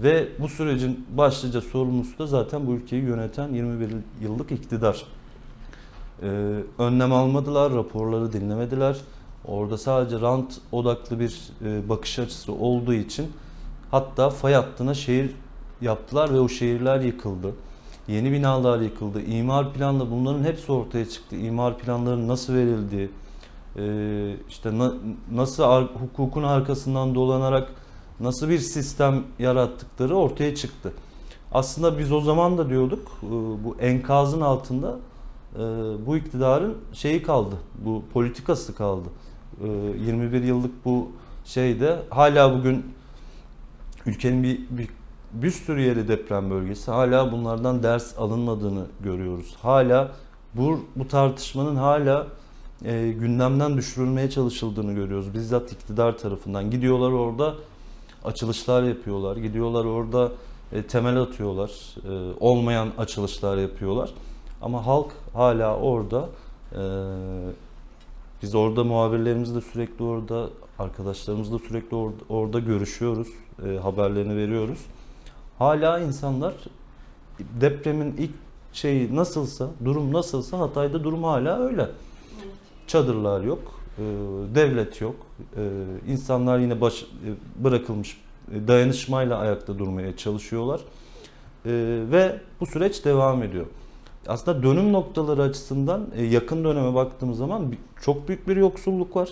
Ve 0.00 0.28
bu 0.38 0.48
sürecin 0.48 1.06
başlıca 1.16 1.60
sorumlusu 1.60 2.18
da 2.18 2.26
zaten 2.26 2.66
bu 2.66 2.72
ülkeyi 2.72 3.02
yöneten 3.02 3.48
21 3.48 3.90
yıllık 4.20 4.52
iktidar. 4.52 5.06
Ee, 6.22 6.26
önlem 6.78 7.12
almadılar, 7.12 7.72
raporları 7.72 8.32
dinlemediler. 8.32 8.96
Orada 9.44 9.78
sadece 9.78 10.20
rant 10.20 10.60
odaklı 10.72 11.20
bir 11.20 11.40
e, 11.64 11.88
bakış 11.88 12.18
açısı 12.18 12.52
olduğu 12.52 12.94
için 12.94 13.32
hatta 13.90 14.30
fay 14.30 14.52
hattına 14.54 14.94
şehir 14.94 15.30
yaptılar 15.80 16.34
ve 16.34 16.40
o 16.40 16.48
şehirler 16.48 17.00
yıkıldı. 17.00 17.54
Yeni 18.08 18.32
binalar 18.32 18.80
yıkıldı. 18.80 19.22
İmar 19.22 19.72
planla 19.72 20.10
bunların 20.10 20.44
hepsi 20.44 20.72
ortaya 20.72 21.08
çıktı. 21.08 21.36
İmar 21.36 21.78
planlarının 21.78 22.28
nasıl 22.28 22.54
verildiği, 22.54 23.10
e, 23.76 24.36
işte 24.48 24.78
na- 24.78 24.94
nasıl 25.32 25.62
ar- 25.62 25.84
hukukun 25.84 26.42
arkasından 26.42 27.14
dolanarak 27.14 27.68
nasıl 28.20 28.48
bir 28.48 28.58
sistem 28.58 29.22
yarattıkları 29.38 30.16
ortaya 30.16 30.54
çıktı. 30.54 30.92
Aslında 31.52 31.98
biz 31.98 32.12
o 32.12 32.20
zaman 32.20 32.58
da 32.58 32.70
diyorduk 32.70 33.12
e, 33.22 33.30
bu 33.64 33.76
enkazın 33.80 34.40
altında 34.40 34.98
e, 35.54 35.58
bu 36.06 36.16
iktidarın 36.16 36.76
şeyi 36.92 37.22
kaldı, 37.22 37.54
bu 37.84 38.02
politikası 38.12 38.74
kaldı. 38.74 39.08
E, 39.64 39.66
21 39.66 40.42
yıllık 40.42 40.84
bu 40.84 41.08
şeyde 41.44 41.98
hala 42.10 42.58
bugün 42.58 42.86
ülkenin 44.06 44.42
bir, 44.42 44.60
bir 44.70 44.88
bir 45.32 45.50
sürü 45.50 45.80
yeri 45.80 46.08
deprem 46.08 46.50
bölgesi. 46.50 46.90
Hala 46.90 47.32
bunlardan 47.32 47.82
ders 47.82 48.18
alınmadığını 48.18 48.86
görüyoruz. 49.00 49.56
Hala 49.62 50.10
bu, 50.54 50.80
bu 50.96 51.08
tartışmanın 51.08 51.76
hala 51.76 52.26
e, 52.84 53.12
gündemden 53.12 53.76
düşürülmeye 53.76 54.30
çalışıldığını 54.30 54.92
görüyoruz. 54.92 55.34
Bizzat 55.34 55.72
iktidar 55.72 56.18
tarafından. 56.18 56.70
Gidiyorlar 56.70 57.12
orada 57.12 57.54
açılışlar 58.24 58.82
yapıyorlar. 58.82 59.36
Gidiyorlar 59.36 59.84
orada 59.84 60.32
e, 60.72 60.82
temel 60.82 61.20
atıyorlar. 61.20 61.70
E, 62.08 62.34
olmayan 62.40 62.88
açılışlar 62.98 63.56
yapıyorlar. 63.56 64.10
Ama 64.62 64.86
halk 64.86 65.12
hala 65.32 65.76
orada. 65.76 66.28
E, 66.72 66.80
biz 68.42 68.54
orada 68.54 68.84
muhabirlerimizle 68.84 69.60
sürekli 69.60 70.04
orada, 70.04 70.48
arkadaşlarımızla 70.78 71.58
sürekli 71.58 71.96
orada, 71.96 72.16
orada 72.28 72.58
görüşüyoruz. 72.58 73.28
E, 73.66 73.78
haberlerini 73.78 74.36
veriyoruz. 74.36 74.78
Hala 75.58 75.98
insanlar 75.98 76.54
depremin 77.60 78.16
ilk 78.18 78.30
şeyi 78.72 79.16
nasılsa, 79.16 79.68
durum 79.84 80.12
nasılsa 80.12 80.58
Hatay'da 80.58 81.04
durum 81.04 81.22
hala 81.24 81.58
öyle. 81.58 81.88
Çadırlar 82.86 83.40
yok, 83.40 83.80
e, 83.98 84.02
devlet 84.54 85.00
yok. 85.00 85.14
E, 85.56 85.62
insanlar 86.12 86.58
yine 86.58 86.80
baş, 86.80 87.02
e, 87.02 87.64
bırakılmış 87.64 88.20
e, 88.54 88.68
dayanışmayla 88.68 89.38
ayakta 89.38 89.78
durmaya 89.78 90.16
çalışıyorlar. 90.16 90.80
Ve 92.12 92.36
bu 92.60 92.66
süreç 92.66 93.04
devam 93.04 93.42
ediyor. 93.42 93.66
Aslında 94.26 94.62
dönüm 94.62 94.92
noktaları 94.92 95.42
açısından 95.42 96.06
yakın 96.30 96.64
döneme 96.64 96.94
baktığımız 96.94 97.38
zaman 97.38 97.74
çok 98.02 98.28
büyük 98.28 98.48
bir 98.48 98.56
yoksulluk 98.56 99.16
var. 99.16 99.28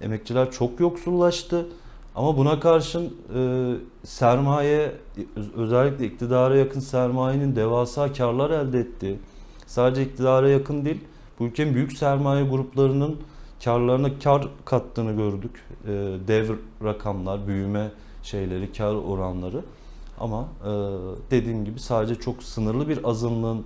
Emekçiler 0.00 0.50
çok 0.50 0.80
yoksullaştı. 0.80 1.66
Ama 2.14 2.36
buna 2.36 2.60
karşın 2.60 3.14
e, 3.36 3.72
sermaye, 4.04 4.92
öz- 5.36 5.54
özellikle 5.56 6.06
iktidara 6.06 6.56
yakın 6.56 6.80
sermayenin 6.80 7.56
devasa 7.56 8.12
karlar 8.12 8.50
elde 8.50 8.78
ettiği, 8.80 9.18
sadece 9.66 10.02
iktidara 10.02 10.48
yakın 10.48 10.84
değil, 10.84 11.00
bu 11.38 11.44
ülkenin 11.44 11.74
büyük 11.74 11.92
sermaye 11.92 12.44
gruplarının 12.44 13.16
karlarına 13.64 14.18
kar 14.18 14.48
kattığını 14.64 15.12
gördük. 15.12 15.64
E, 15.84 15.88
dev 16.28 16.50
rakamlar, 16.84 17.46
büyüme 17.46 17.90
şeyleri, 18.22 18.72
kar 18.72 18.94
oranları. 18.94 19.60
Ama 20.20 20.48
e, 20.64 20.70
dediğim 21.30 21.64
gibi 21.64 21.80
sadece 21.80 22.14
çok 22.14 22.42
sınırlı 22.42 22.88
bir 22.88 23.08
azınlığın 23.08 23.64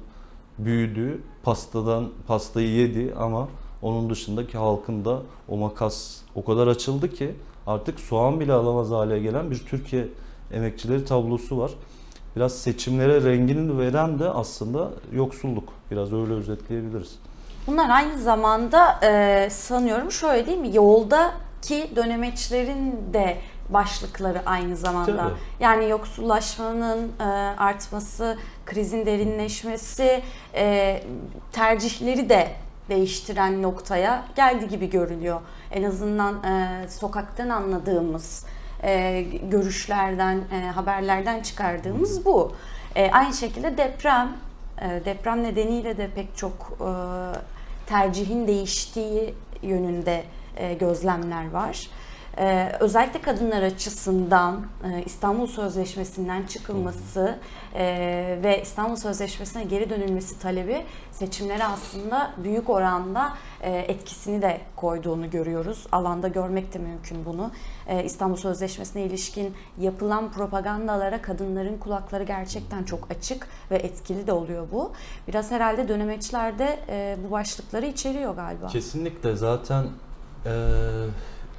büyüdüğü, 0.59 1.21
pastadan 1.43 2.09
pastayı 2.27 2.69
yedi 2.69 3.15
ama 3.15 3.49
onun 3.83 4.11
dışındaki 4.11 4.59
halkın 4.59 5.05
da 5.05 5.23
o 5.49 5.57
makas 5.57 6.21
o 6.35 6.45
kadar 6.45 6.67
açıldı 6.67 7.15
ki 7.15 7.35
artık 7.67 8.01
soğan 8.01 8.41
bile 8.41 8.53
alamaz 8.53 8.91
hale 8.91 9.19
gelen 9.19 9.51
bir 9.51 9.59
Türkiye 9.59 10.09
emekçileri 10.53 11.05
tablosu 11.05 11.59
var. 11.59 11.71
Biraz 12.37 12.59
seçimlere 12.59 13.25
rengini 13.25 13.79
veren 13.79 14.19
de 14.19 14.31
aslında 14.31 14.91
yoksulluk. 15.13 15.69
Biraz 15.91 16.13
öyle 16.13 16.33
özetleyebiliriz. 16.33 17.19
Bunlar 17.69 17.91
aynı 17.91 18.19
zamanda 18.19 19.01
e, 19.03 19.49
sanıyorum 19.51 20.13
şöyle 20.13 20.47
değil 20.47 20.59
mi? 20.59 20.77
Yoldaki 20.77 21.97
dönemeçlerin 21.97 23.13
de 23.13 23.37
başlıkları 23.69 24.43
aynı 24.47 24.77
zamanda. 24.77 25.17
Tabii. 25.17 25.35
Yani 25.61 25.89
yoksullaşmanın 25.89 27.13
e, 27.21 27.25
artması, 27.59 28.39
krizin 28.67 29.07
derinleşmesi, 29.07 30.23
e, 30.55 31.03
tercihleri 31.53 32.29
de 32.29 32.49
değiştiren 32.89 33.63
noktaya 33.63 34.25
geldi 34.37 34.69
gibi 34.69 34.91
görünüyor. 34.91 35.41
En 35.73 35.83
azından 35.83 36.45
e, 36.45 36.89
sokaktan 36.89 37.49
anladığımız 37.49 38.47
e, 38.83 39.23
görüşlerden, 39.51 40.41
e, 40.53 40.71
haberlerden 40.71 41.43
çıkardığımız 41.43 42.25
bu. 42.25 42.53
E, 42.97 43.11
aynı 43.11 43.35
şekilde 43.35 43.79
deprem, 43.79 44.29
e, 44.83 45.05
deprem 45.05 45.43
nedeniyle 45.43 45.97
de 45.97 46.11
pek 46.15 46.37
çok 46.37 46.79
e, 46.81 46.91
tercihin 47.88 48.47
değiştiği 48.47 49.35
yönünde 49.62 50.25
e, 50.57 50.75
gözlemler 50.75 51.50
var. 51.50 51.88
E, 52.38 52.73
özellikle 52.80 53.21
kadınlar 53.21 53.62
açısından 53.62 54.66
e, 54.85 55.02
İstanbul 55.07 55.47
Sözleşmesi'nden 55.47 56.47
çıkılması 56.47 57.38
e, 57.75 57.85
ve 58.42 58.62
İstanbul 58.62 58.97
Sözleşmesi'ne 58.97 59.64
geri 59.64 59.90
dönülmesi 59.90 60.38
talebi 60.38 60.85
seçimlere 61.12 61.64
aslında 61.64 62.30
büyük 62.45 62.71
oranda 62.71 63.33
e, 63.61 63.78
etkisini 63.78 64.42
de 64.42 64.61
koyduğunu 64.76 65.30
görüyoruz. 65.30 65.87
Alanda 65.92 66.28
görmek 66.28 66.75
de 66.75 66.78
mümkün 66.78 67.25
bunu. 67.25 67.50
E, 67.87 68.04
İstanbul 68.04 68.37
Sözleşmesi'ne 68.37 69.02
ilişkin 69.02 69.54
yapılan 69.80 70.33
propagandalara 70.33 71.23
kadınların 71.23 71.78
kulakları 71.78 72.25
gerçekten 72.25 72.85
çok 72.85 73.11
açık 73.11 73.49
ve 73.71 73.76
etkili 73.76 74.26
de 74.26 74.33
oluyor 74.33 74.66
bu. 74.73 74.92
Biraz 75.28 75.50
herhalde 75.50 75.88
dönemeçlerde 75.88 76.78
e, 76.88 77.16
bu 77.26 77.30
başlıkları 77.30 77.87
içeriyor 77.87 78.35
galiba. 78.35 78.66
Kesinlikle 78.66 79.37
zaten 79.37 79.87
e, 80.47 80.50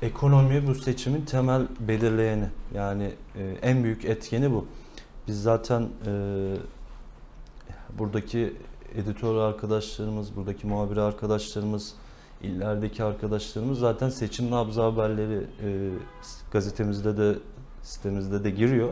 ekonomi 0.01 0.67
bu 0.67 0.75
seçimin 0.75 1.21
temel 1.21 1.61
belirleyeni. 1.79 2.45
Yani 2.75 3.11
e, 3.35 3.55
en 3.61 3.83
büyük 3.83 4.05
etkeni 4.05 4.51
bu. 4.51 4.65
Biz 5.27 5.41
zaten 5.41 5.87
e, 6.05 6.11
buradaki 7.99 8.53
editör 8.95 9.35
arkadaşlarımız, 9.35 10.35
buradaki 10.35 10.67
muhabir 10.67 10.97
arkadaşlarımız, 10.97 11.93
illerdeki 12.41 13.03
arkadaşlarımız 13.03 13.79
zaten 13.79 14.09
seçim 14.09 14.51
nabzı 14.51 14.81
haberleri 14.81 15.43
e, 15.63 15.89
gazetemizde 16.51 17.17
de 17.17 17.35
sitemizde 17.83 18.43
de 18.43 18.49
giriyor. 18.49 18.89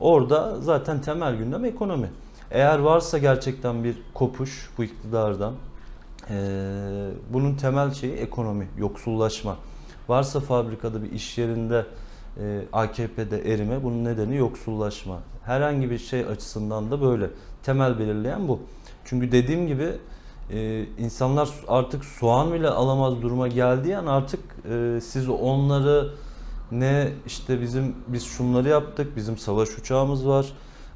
Orada 0.00 0.60
zaten 0.60 1.00
temel 1.00 1.36
gündem 1.36 1.64
ekonomi. 1.64 2.10
Eğer 2.50 2.78
varsa 2.78 3.18
gerçekten 3.18 3.84
bir 3.84 3.96
kopuş 4.14 4.70
bu 4.78 4.84
iktidardan, 4.84 5.54
ee, 6.30 7.10
bunun 7.32 7.54
temel 7.54 7.90
şeyi 7.90 8.12
ekonomi, 8.12 8.68
yoksullaşma. 8.78 9.56
Varsa 10.08 10.40
fabrikada 10.40 11.02
bir 11.02 11.12
iş 11.12 11.38
yerinde 11.38 11.86
e, 12.40 12.62
AKP'de 12.72 13.52
erime 13.52 13.84
bunun 13.84 14.04
nedeni 14.04 14.36
yoksullaşma. 14.36 15.20
Herhangi 15.44 15.90
bir 15.90 15.98
şey 15.98 16.20
açısından 16.20 16.90
da 16.90 17.00
böyle. 17.00 17.30
Temel 17.62 17.98
belirleyen 17.98 18.48
bu. 18.48 18.60
Çünkü 19.04 19.32
dediğim 19.32 19.66
gibi 19.66 19.92
e, 20.50 20.84
insanlar 20.98 21.50
artık 21.68 22.04
soğan 22.04 22.52
bile 22.52 22.68
alamaz 22.68 23.22
duruma 23.22 23.48
geldiği 23.48 23.96
an 23.96 24.06
artık 24.06 24.40
e, 24.70 25.00
siz 25.02 25.28
onları 25.28 26.14
ne 26.72 27.12
işte 27.26 27.60
bizim 27.60 27.96
biz 28.08 28.24
şunları 28.24 28.68
yaptık, 28.68 29.16
bizim 29.16 29.38
savaş 29.38 29.78
uçağımız 29.78 30.26
var, 30.26 30.52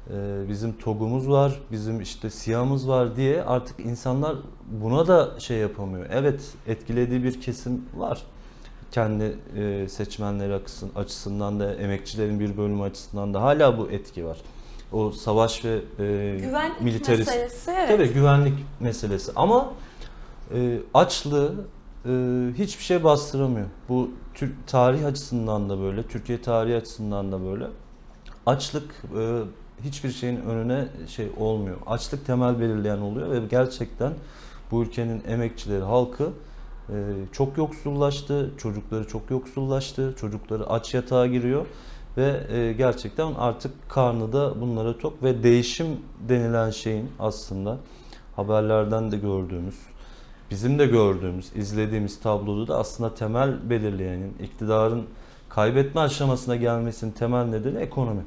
e, 0.09 0.49
bizim 0.49 0.73
TOG'umuz 0.73 1.29
var, 1.29 1.59
bizim 1.71 2.01
işte 2.01 2.29
SİHA'mız 2.29 2.87
var 2.87 3.15
diye 3.15 3.43
artık 3.43 3.79
insanlar 3.79 4.35
buna 4.81 5.07
da 5.07 5.39
şey 5.39 5.57
yapamıyor. 5.57 6.05
Evet 6.11 6.41
etkilediği 6.67 7.23
bir 7.23 7.41
kesim 7.41 7.85
var. 7.97 8.23
Kendi 8.91 9.37
e, 9.57 9.87
seçmenleri 9.89 10.53
açısın- 10.53 10.91
açısından 10.95 11.59
da 11.59 11.73
emekçilerin 11.75 12.39
bir 12.39 12.57
bölümü 12.57 12.81
açısından 12.83 13.33
da 13.33 13.41
hala 13.41 13.77
bu 13.77 13.89
etki 13.91 14.25
var. 14.25 14.37
O 14.91 15.11
savaş 15.11 15.65
ve 15.65 15.75
e, 15.99 16.37
Güvenlik 16.41 16.81
militarist 16.81 17.27
meselesi 17.29 17.71
evet. 17.71 17.87
Tabii 17.89 18.13
güvenlik 18.13 18.53
meselesi 18.79 19.31
ama 19.35 19.69
e, 20.55 20.77
açlığı 20.93 21.53
e, 22.05 22.09
hiçbir 22.57 22.83
şey 22.83 23.03
bastıramıyor. 23.03 23.67
Bu 23.89 24.11
Türk 24.33 24.67
tarih 24.67 25.05
açısından 25.05 25.69
da 25.69 25.79
böyle, 25.81 26.03
Türkiye 26.03 26.41
tarihi 26.41 26.75
açısından 26.75 27.31
da 27.31 27.45
böyle. 27.45 27.65
Açlık 28.45 28.91
e, 29.19 29.39
hiçbir 29.83 30.11
şeyin 30.11 30.41
önüne 30.41 30.87
şey 31.07 31.27
olmuyor. 31.37 31.77
Açlık 31.87 32.25
temel 32.25 32.59
belirleyen 32.59 32.97
oluyor 32.97 33.29
ve 33.31 33.39
gerçekten 33.49 34.13
bu 34.71 34.83
ülkenin 34.83 35.23
emekçileri, 35.27 35.83
halkı 35.83 36.29
çok 37.31 37.57
yoksullaştı, 37.57 38.51
çocukları 38.57 39.07
çok 39.07 39.31
yoksullaştı, 39.31 40.15
çocukları 40.19 40.69
aç 40.69 40.93
yatağa 40.93 41.27
giriyor 41.27 41.65
ve 42.17 42.43
e, 42.57 42.73
gerçekten 42.73 43.33
artık 43.33 43.71
karnı 43.89 44.33
da 44.33 44.61
bunlara 44.61 44.97
tok 44.97 45.23
ve 45.23 45.43
değişim 45.43 45.87
denilen 46.29 46.69
şeyin 46.69 47.09
aslında 47.19 47.77
haberlerden 48.35 49.11
de 49.11 49.17
gördüğümüz, 49.17 49.75
bizim 50.51 50.79
de 50.79 50.85
gördüğümüz, 50.85 51.55
izlediğimiz 51.55 52.19
tabloda 52.19 52.67
da 52.67 52.77
aslında 52.77 53.15
temel 53.15 53.69
belirleyenin, 53.69 54.33
iktidarın 54.43 55.05
kaybetme 55.49 56.01
aşamasına 56.01 56.55
gelmesinin 56.55 57.11
temel 57.11 57.43
nedeni 57.45 57.77
ekonomi. 57.77 58.21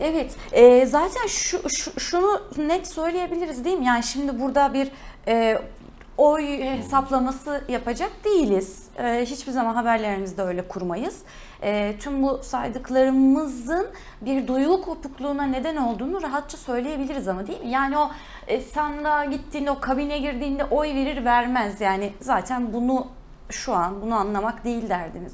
Evet, 0.00 0.36
e, 0.52 0.86
zaten 0.86 1.26
şu, 1.26 1.58
şu- 1.70 2.00
şunu 2.00 2.40
net 2.58 2.88
söyleyebiliriz 2.88 3.64
değil 3.64 3.78
mi? 3.78 3.86
Yani 3.86 4.02
şimdi 4.02 4.40
burada 4.40 4.74
bir 4.74 4.88
e, 5.28 5.62
oy 6.16 6.62
hesaplaması 6.62 7.64
yapacak 7.68 8.10
değiliz. 8.24 8.86
E, 8.98 9.24
hiçbir 9.24 9.52
zaman 9.52 9.74
haberlerimizde 9.74 10.42
öyle 10.42 10.68
kurmayız. 10.68 11.18
E, 11.62 11.94
tüm 12.00 12.22
bu 12.22 12.40
saydıklarımızın 12.42 13.86
bir 14.20 14.46
duygu 14.46 14.82
kopukluğuna 14.82 15.44
neden 15.44 15.76
olduğunu 15.76 16.22
rahatça 16.22 16.58
söyleyebiliriz 16.58 17.28
ama 17.28 17.46
değil 17.46 17.60
mi? 17.60 17.70
Yani 17.70 17.98
o 17.98 18.10
e, 18.48 18.60
sandığa 18.60 19.24
gittiğinde, 19.24 19.70
o 19.70 19.80
kabine 19.80 20.18
girdiğinde 20.18 20.64
oy 20.64 20.94
verir 20.94 21.24
vermez. 21.24 21.80
Yani 21.80 22.12
zaten 22.20 22.72
bunu 22.72 23.06
şu 23.50 23.72
an 23.72 24.02
bunu 24.02 24.14
anlamak 24.14 24.64
değil 24.64 24.88
derdimiz 24.88 25.32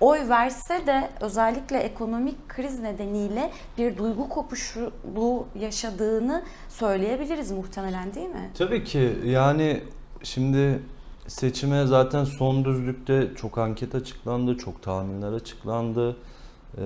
oy 0.00 0.28
verse 0.28 0.86
de 0.86 1.08
özellikle 1.20 1.78
ekonomik 1.78 2.48
kriz 2.48 2.80
nedeniyle 2.80 3.50
bir 3.78 3.96
duygu 3.96 4.28
kopuşluğu 4.28 5.46
yaşadığını 5.60 6.42
söyleyebiliriz 6.68 7.50
muhtemelen 7.50 8.14
değil 8.14 8.28
mi? 8.28 8.50
Tabii 8.58 8.84
ki 8.84 9.18
yani 9.24 9.80
şimdi 10.24 10.82
seçime 11.26 11.86
zaten 11.86 12.24
son 12.24 12.64
düzlükte 12.64 13.30
çok 13.36 13.58
anket 13.58 13.94
açıklandı, 13.94 14.56
çok 14.56 14.82
tahminler 14.82 15.32
açıklandı. 15.32 16.16
Ee, 16.78 16.82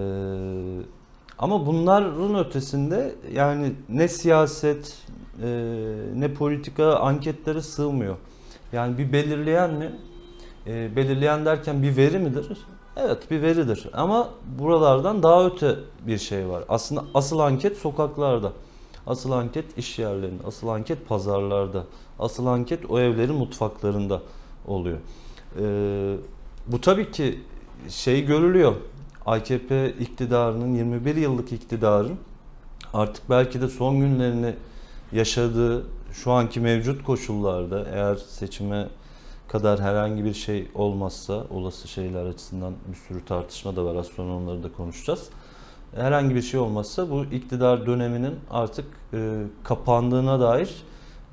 ama 1.38 1.66
bunların 1.66 2.34
ötesinde 2.34 3.14
yani 3.32 3.72
ne 3.88 4.08
siyaset 4.08 5.02
e, 5.42 5.48
ne 6.14 6.34
politika 6.34 6.96
anketlere 6.96 7.62
sığmıyor. 7.62 8.16
Yani 8.72 8.98
bir 8.98 9.12
belirleyen 9.12 9.74
mi? 9.74 9.92
E, 10.66 10.96
belirleyen 10.96 11.44
derken 11.44 11.82
bir 11.82 11.96
veri 11.96 12.18
midir? 12.18 12.58
Evet 12.96 13.30
bir 13.30 13.42
veridir 13.42 13.90
ama 13.92 14.28
buralardan 14.58 15.22
daha 15.22 15.46
öte 15.46 15.76
bir 16.06 16.18
şey 16.18 16.48
var. 16.48 16.64
Aslında 16.68 17.04
asıl 17.14 17.38
anket 17.38 17.76
sokaklarda. 17.76 18.52
Asıl 19.08 19.30
anket 19.30 19.78
iş 19.78 19.98
yerlerinde, 19.98 20.42
asıl 20.46 20.68
anket 20.68 21.08
pazarlarda, 21.08 21.84
asıl 22.18 22.46
anket 22.46 22.90
o 22.90 23.00
evlerin 23.00 23.34
mutfaklarında 23.34 24.22
oluyor. 24.66 24.98
Ee, 25.60 26.16
bu 26.66 26.80
tabii 26.80 27.10
ki 27.10 27.40
şey 27.88 28.24
görülüyor. 28.26 28.74
AKP 29.26 29.90
iktidarının 29.90 30.74
21 30.74 31.16
yıllık 31.16 31.52
iktidarın 31.52 32.18
artık 32.94 33.30
belki 33.30 33.60
de 33.60 33.68
son 33.68 34.00
günlerini 34.00 34.54
yaşadığı 35.12 35.86
şu 36.12 36.32
anki 36.32 36.60
mevcut 36.60 37.04
koşullarda 37.04 37.86
eğer 37.92 38.16
seçime 38.16 38.88
kadar 39.48 39.80
herhangi 39.80 40.24
bir 40.24 40.34
şey 40.34 40.68
olmazsa 40.74 41.44
olası 41.50 41.88
şeyler 41.88 42.26
açısından 42.26 42.74
bir 42.88 42.96
sürü 42.96 43.24
tartışma 43.24 43.76
da 43.76 43.84
var 43.84 43.94
az 43.94 44.06
sonra 44.06 44.32
onları 44.32 44.62
da 44.62 44.72
konuşacağız. 44.72 45.28
Herhangi 45.96 46.34
bir 46.34 46.42
şey 46.42 46.60
olmazsa 46.60 47.10
bu 47.10 47.24
iktidar 47.24 47.86
döneminin 47.86 48.34
artık 48.50 48.84
e, 49.14 49.42
kapandığına 49.64 50.40
dair 50.40 50.82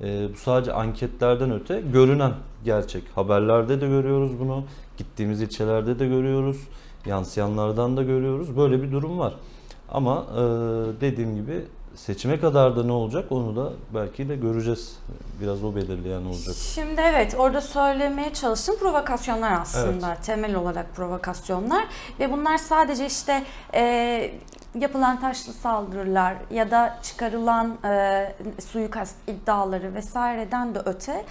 e, 0.00 0.28
bu 0.32 0.36
sadece 0.36 0.72
anketlerden 0.72 1.52
öte 1.52 1.82
görünen 1.92 2.32
gerçek. 2.64 3.02
Haberlerde 3.14 3.80
de 3.80 3.86
görüyoruz 3.86 4.40
bunu, 4.40 4.64
gittiğimiz 4.96 5.40
ilçelerde 5.40 5.98
de 5.98 6.06
görüyoruz, 6.06 6.56
yansıyanlardan 7.06 7.96
da 7.96 8.02
görüyoruz. 8.02 8.56
Böyle 8.56 8.82
bir 8.82 8.92
durum 8.92 9.18
var. 9.18 9.34
Ama 9.88 10.26
e, 10.32 10.40
dediğim 11.00 11.36
gibi 11.36 11.64
seçime 11.96 12.40
kadar 12.40 12.76
da 12.76 12.84
ne 12.84 12.92
olacak 12.92 13.32
onu 13.32 13.56
da 13.56 13.72
belki 13.94 14.28
de 14.28 14.36
göreceğiz. 14.36 14.98
Biraz 15.40 15.64
o 15.64 15.74
belirleyen 15.76 16.24
olacak. 16.24 16.54
Şimdi 16.54 17.00
evet 17.00 17.34
orada 17.38 17.60
söylemeye 17.60 18.32
çalıştım 18.32 18.76
provokasyonlar 18.80 19.60
aslında 19.60 20.14
temel 20.14 20.54
olarak 20.54 20.94
provokasyonlar 20.96 21.84
ve 22.20 22.32
bunlar 22.32 22.58
sadece 22.58 23.06
işte 23.06 23.42
e, 23.74 24.30
yapılan 24.74 25.20
taşlı 25.20 25.52
saldırılar 25.52 26.34
ya 26.50 26.70
da 26.70 26.98
çıkarılan 27.02 27.76
e, 27.84 28.34
suikast 28.66 29.16
iddiaları 29.26 29.94
vesaireden 29.94 30.74
de 30.74 30.78
öte 30.84 31.24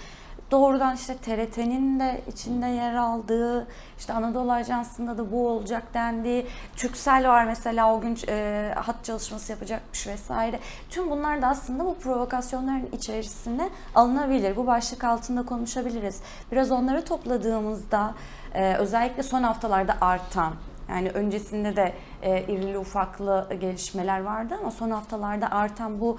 doğrudan 0.50 0.94
işte 0.94 1.16
TRT'nin 1.16 2.00
de 2.00 2.20
içinde 2.28 2.66
yer 2.66 2.94
aldığı, 2.94 3.66
işte 3.98 4.12
Anadolu 4.12 4.52
Ajansı'nda 4.52 5.18
da 5.18 5.32
bu 5.32 5.48
olacak 5.48 5.82
dendiği, 5.94 6.46
Türksel 6.76 7.28
var 7.28 7.44
mesela 7.44 7.94
o 7.94 8.00
gün 8.00 8.18
e, 8.28 8.72
hat 8.76 9.04
çalışması 9.04 9.52
yapacakmış 9.52 10.06
vesaire. 10.06 10.60
Tüm 10.90 11.10
bunlar 11.10 11.42
da 11.42 11.46
aslında 11.46 11.84
bu 11.84 11.94
provokasyonların 11.94 12.88
içerisine 12.92 13.68
alınabilir. 13.94 14.56
Bu 14.56 14.66
başlık 14.66 15.04
altında 15.04 15.42
konuşabiliriz. 15.46 16.22
Biraz 16.52 16.70
onları 16.70 17.04
topladığımızda 17.04 18.14
e, 18.54 18.74
özellikle 18.74 19.22
son 19.22 19.42
haftalarda 19.42 19.96
artan 20.00 20.52
yani 20.88 21.10
öncesinde 21.10 21.76
de 21.76 21.92
e, 22.22 22.42
irili 22.42 22.78
ufaklı 22.78 23.48
gelişmeler 23.60 24.20
vardı 24.20 24.54
ama 24.60 24.70
son 24.70 24.90
haftalarda 24.90 25.50
artan 25.50 26.00
bu 26.00 26.18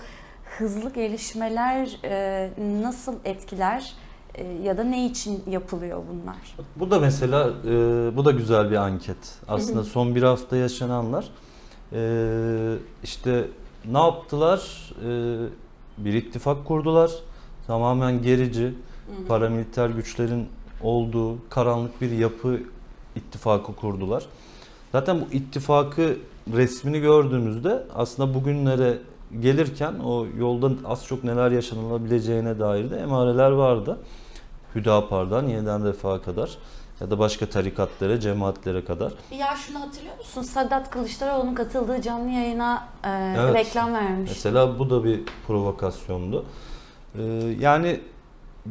hızlı 0.58 0.94
gelişmeler 0.94 2.00
e, 2.04 2.50
nasıl 2.58 3.16
etkiler 3.26 3.94
ya 4.64 4.78
da 4.78 4.84
ne 4.84 5.06
için 5.06 5.44
yapılıyor 5.50 6.04
bunlar? 6.12 6.56
Bu 6.76 6.92
da 6.92 7.00
mesela 7.00 7.50
e, 7.66 7.72
bu 8.18 8.26
da 8.26 8.32
güzel 8.32 8.72
bir 8.72 8.76
anket. 8.76 9.18
Aslında 9.48 9.84
son 9.84 10.16
bir 10.16 10.24
hafta 10.24 10.58
yaşananlar 10.58 11.30
e, 11.94 12.76
işte 13.04 13.48
ne 13.92 13.98
yaptılar? 13.98 14.92
E, 15.06 15.38
bir 15.98 16.14
ittifak 16.14 16.66
kurdular. 16.66 17.12
Tamamen 17.68 18.22
gerici, 18.22 18.74
paramiliter 19.28 19.90
güçlerin 19.90 20.48
olduğu 20.82 21.50
karanlık 21.50 22.02
bir 22.02 22.12
yapı 22.12 22.60
ittifakı 23.16 23.76
kurdular. 23.76 24.26
Zaten 24.92 25.22
bu 25.22 25.34
ittifakı 25.34 26.18
resmini 26.54 27.00
gördüğümüzde 27.00 27.84
aslında 27.96 28.34
bugünlere 28.34 28.98
gelirken 29.40 29.94
o 29.94 30.26
yolda 30.40 30.72
az 30.86 31.06
çok 31.06 31.24
neler 31.24 31.52
yaşanılabileceğine 31.52 32.60
dair 32.60 32.92
de 32.92 32.98
emareler 32.98 33.52
vardı. 33.52 33.98
Hüdapar'dan 34.78 35.48
yeniden 35.48 35.86
refaha 35.86 36.22
kadar 36.22 36.58
ya 37.02 37.12
da 37.12 37.20
başka 37.20 37.46
tarikatlara, 37.46 38.20
cemaatlere 38.20 38.86
kadar. 38.86 39.14
Ya 39.32 39.56
şunu 39.68 39.80
hatırlıyor 39.80 40.18
musun? 40.18 40.42
Sadat 40.42 40.90
Kılıçdaroğlu'nun 40.90 41.56
katıldığı 41.56 42.02
canlı 42.02 42.30
yayına 42.32 42.88
e, 43.04 43.36
Evet. 43.40 43.56
reklam 43.56 43.94
vermiş. 43.94 44.32
Mesela 44.32 44.80
bu 44.80 44.90
da 44.90 45.04
bir 45.04 45.22
provokasyondu. 45.48 46.46
Ee, 47.20 47.24
yani 47.60 48.00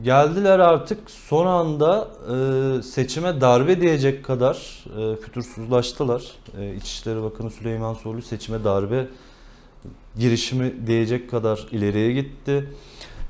geldiler 0.02 0.58
artık 0.58 1.10
son 1.10 1.46
anda 1.46 2.08
e, 2.78 2.82
seçime 2.82 3.40
darbe 3.40 3.80
diyecek 3.80 4.24
kadar 4.24 4.84
e, 4.98 5.16
fütursuzlaştılar. 5.16 6.22
E, 6.58 6.74
İçişleri 6.74 7.22
Bakanı 7.22 7.50
Süleyman 7.50 7.94
Soylu 7.94 8.22
seçime 8.22 8.64
darbe 8.64 9.06
girişimi 10.18 10.86
diyecek 10.86 11.30
kadar 11.30 11.66
ileriye 11.72 12.12
gitti. 12.12 12.68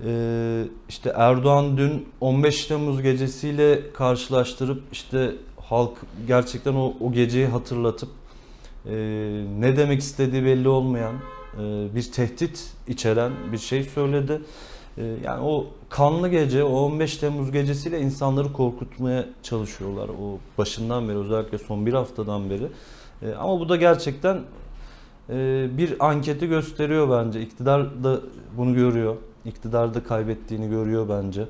Ee, 0.04 0.64
işte 0.88 1.12
Erdoğan 1.16 1.76
dün 1.76 2.08
15 2.20 2.66
Temmuz 2.66 3.02
gecesiyle 3.02 3.92
karşılaştırıp 3.92 4.82
işte 4.92 5.34
halk 5.60 5.92
gerçekten 6.26 6.74
o, 6.74 6.94
o 7.00 7.12
geceyi 7.12 7.46
hatırlatıp 7.46 8.08
e, 8.86 8.94
ne 9.58 9.76
demek 9.76 10.00
istediği 10.00 10.44
belli 10.44 10.68
olmayan 10.68 11.14
e, 11.60 11.94
bir 11.94 12.12
tehdit 12.12 12.72
içeren 12.88 13.32
bir 13.52 13.58
şey 13.58 13.82
söyledi. 13.82 14.42
E, 14.98 15.04
yani 15.24 15.42
o 15.42 15.66
kanlı 15.88 16.28
gece, 16.28 16.64
o 16.64 16.78
15 16.78 17.16
Temmuz 17.16 17.52
gecesiyle 17.52 18.00
insanları 18.00 18.52
korkutmaya 18.52 19.26
çalışıyorlar. 19.42 20.08
O 20.08 20.38
başından 20.58 21.08
beri 21.08 21.16
özellikle 21.16 21.58
son 21.58 21.86
bir 21.86 21.92
haftadan 21.92 22.50
beri. 22.50 22.68
Ama 23.38 23.60
bu 23.60 23.68
da 23.68 23.76
gerçekten 23.76 24.40
bir 25.78 26.06
anketi 26.06 26.48
gösteriyor 26.48 27.10
bence. 27.10 27.40
İktidar 27.40 28.04
da 28.04 28.20
bunu 28.56 28.74
görüyor. 28.74 29.16
İktidar 29.46 29.94
da 29.94 30.04
kaybettiğini 30.04 30.68
görüyor 30.68 31.08
bence. 31.08 31.48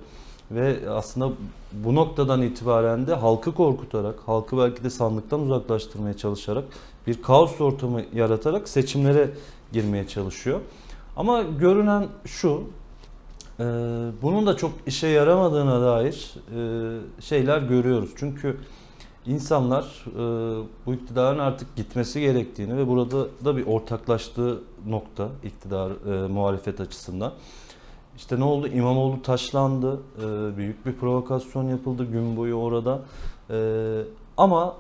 Ve 0.51 0.91
aslında 0.91 1.33
bu 1.73 1.95
noktadan 1.95 2.43
itibaren 2.43 3.07
de 3.07 3.15
halkı 3.15 3.55
korkutarak, 3.55 4.15
halkı 4.27 4.59
belki 4.59 4.85
de 4.85 4.91
sandıktan 4.91 5.41
uzaklaştırmaya 5.41 6.17
çalışarak 6.17 6.65
bir 7.07 7.23
kaos 7.23 7.61
ortamı 7.61 8.03
yaratarak 8.15 8.69
seçimlere 8.69 9.31
girmeye 9.73 10.09
çalışıyor. 10.09 10.61
Ama 11.17 11.43
görünen 11.43 12.07
şu, 12.25 12.65
e, 13.61 13.65
bunun 14.23 14.47
da 14.47 14.57
çok 14.57 14.73
işe 14.87 15.07
yaramadığına 15.07 15.81
dair 15.81 16.35
e, 16.57 17.23
şeyler 17.23 17.59
görüyoruz. 17.59 18.11
Çünkü 18.17 18.57
insanlar 19.27 20.05
e, 20.07 20.21
bu 20.87 20.95
iktidarın 20.95 21.39
artık 21.39 21.77
gitmesi 21.77 22.21
gerektiğini 22.21 22.77
ve 22.77 22.89
burada 22.89 23.27
da 23.45 23.57
bir 23.57 23.67
ortaklaştığı 23.67 24.61
nokta 24.89 25.29
iktidar 25.45 25.91
e, 25.91 26.29
muhalefet 26.29 26.81
açısından. 26.81 27.33
İşte 28.17 28.41
ne 28.41 28.45
oldu? 28.45 28.69
İmamoğlu 28.69 29.23
taşlandı. 29.23 30.01
E, 30.19 30.57
büyük 30.57 30.87
bir 30.87 30.93
provokasyon 30.93 31.69
yapıldı 31.69 32.05
gün 32.05 32.37
boyu 32.37 32.55
orada. 32.55 33.03
E, 33.51 33.59
ama 34.37 34.77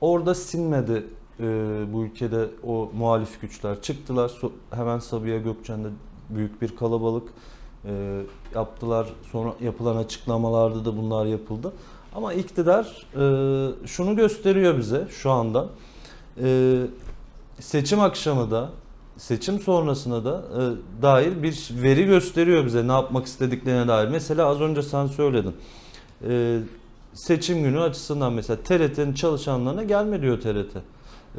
orada 0.00 0.34
sinmedi 0.34 1.06
e, 1.40 1.44
bu 1.92 2.04
ülkede 2.04 2.48
o 2.66 2.90
muhalif 2.98 3.40
güçler. 3.40 3.82
Çıktılar 3.82 4.28
so- 4.28 4.50
hemen 4.70 4.98
Sabiha 4.98 5.36
Gökçen'de 5.36 5.88
büyük 6.30 6.62
bir 6.62 6.76
kalabalık 6.76 7.28
e, 7.84 8.20
yaptılar. 8.54 9.06
Sonra 9.32 9.54
yapılan 9.60 9.96
açıklamalarda 9.96 10.84
da 10.84 10.96
bunlar 10.96 11.26
yapıldı. 11.26 11.72
Ama 12.14 12.32
iktidar 12.32 13.06
e, 13.14 13.86
şunu 13.86 14.16
gösteriyor 14.16 14.78
bize 14.78 15.08
şu 15.10 15.30
anda. 15.30 15.66
E, 16.42 16.78
seçim 17.60 18.00
akşamı 18.00 18.50
da 18.50 18.70
seçim 19.16 19.60
sonrasına 19.60 20.24
da 20.24 20.42
e, 20.52 21.02
dair 21.02 21.42
bir 21.42 21.68
veri 21.82 22.04
gösteriyor 22.06 22.64
bize 22.66 22.88
ne 22.88 22.92
yapmak 22.92 23.26
istediklerine 23.26 23.88
dair. 23.88 24.08
Mesela 24.08 24.46
az 24.46 24.60
önce 24.60 24.82
sen 24.82 25.06
söyledin. 25.06 25.56
E, 26.28 26.58
seçim 27.14 27.62
günü 27.62 27.80
açısından 27.80 28.32
mesela 28.32 28.56
TRT'nin 28.64 29.14
çalışanlarına 29.14 29.82
gelme 29.82 30.22
diyor 30.22 30.40
TRT. 30.40 30.76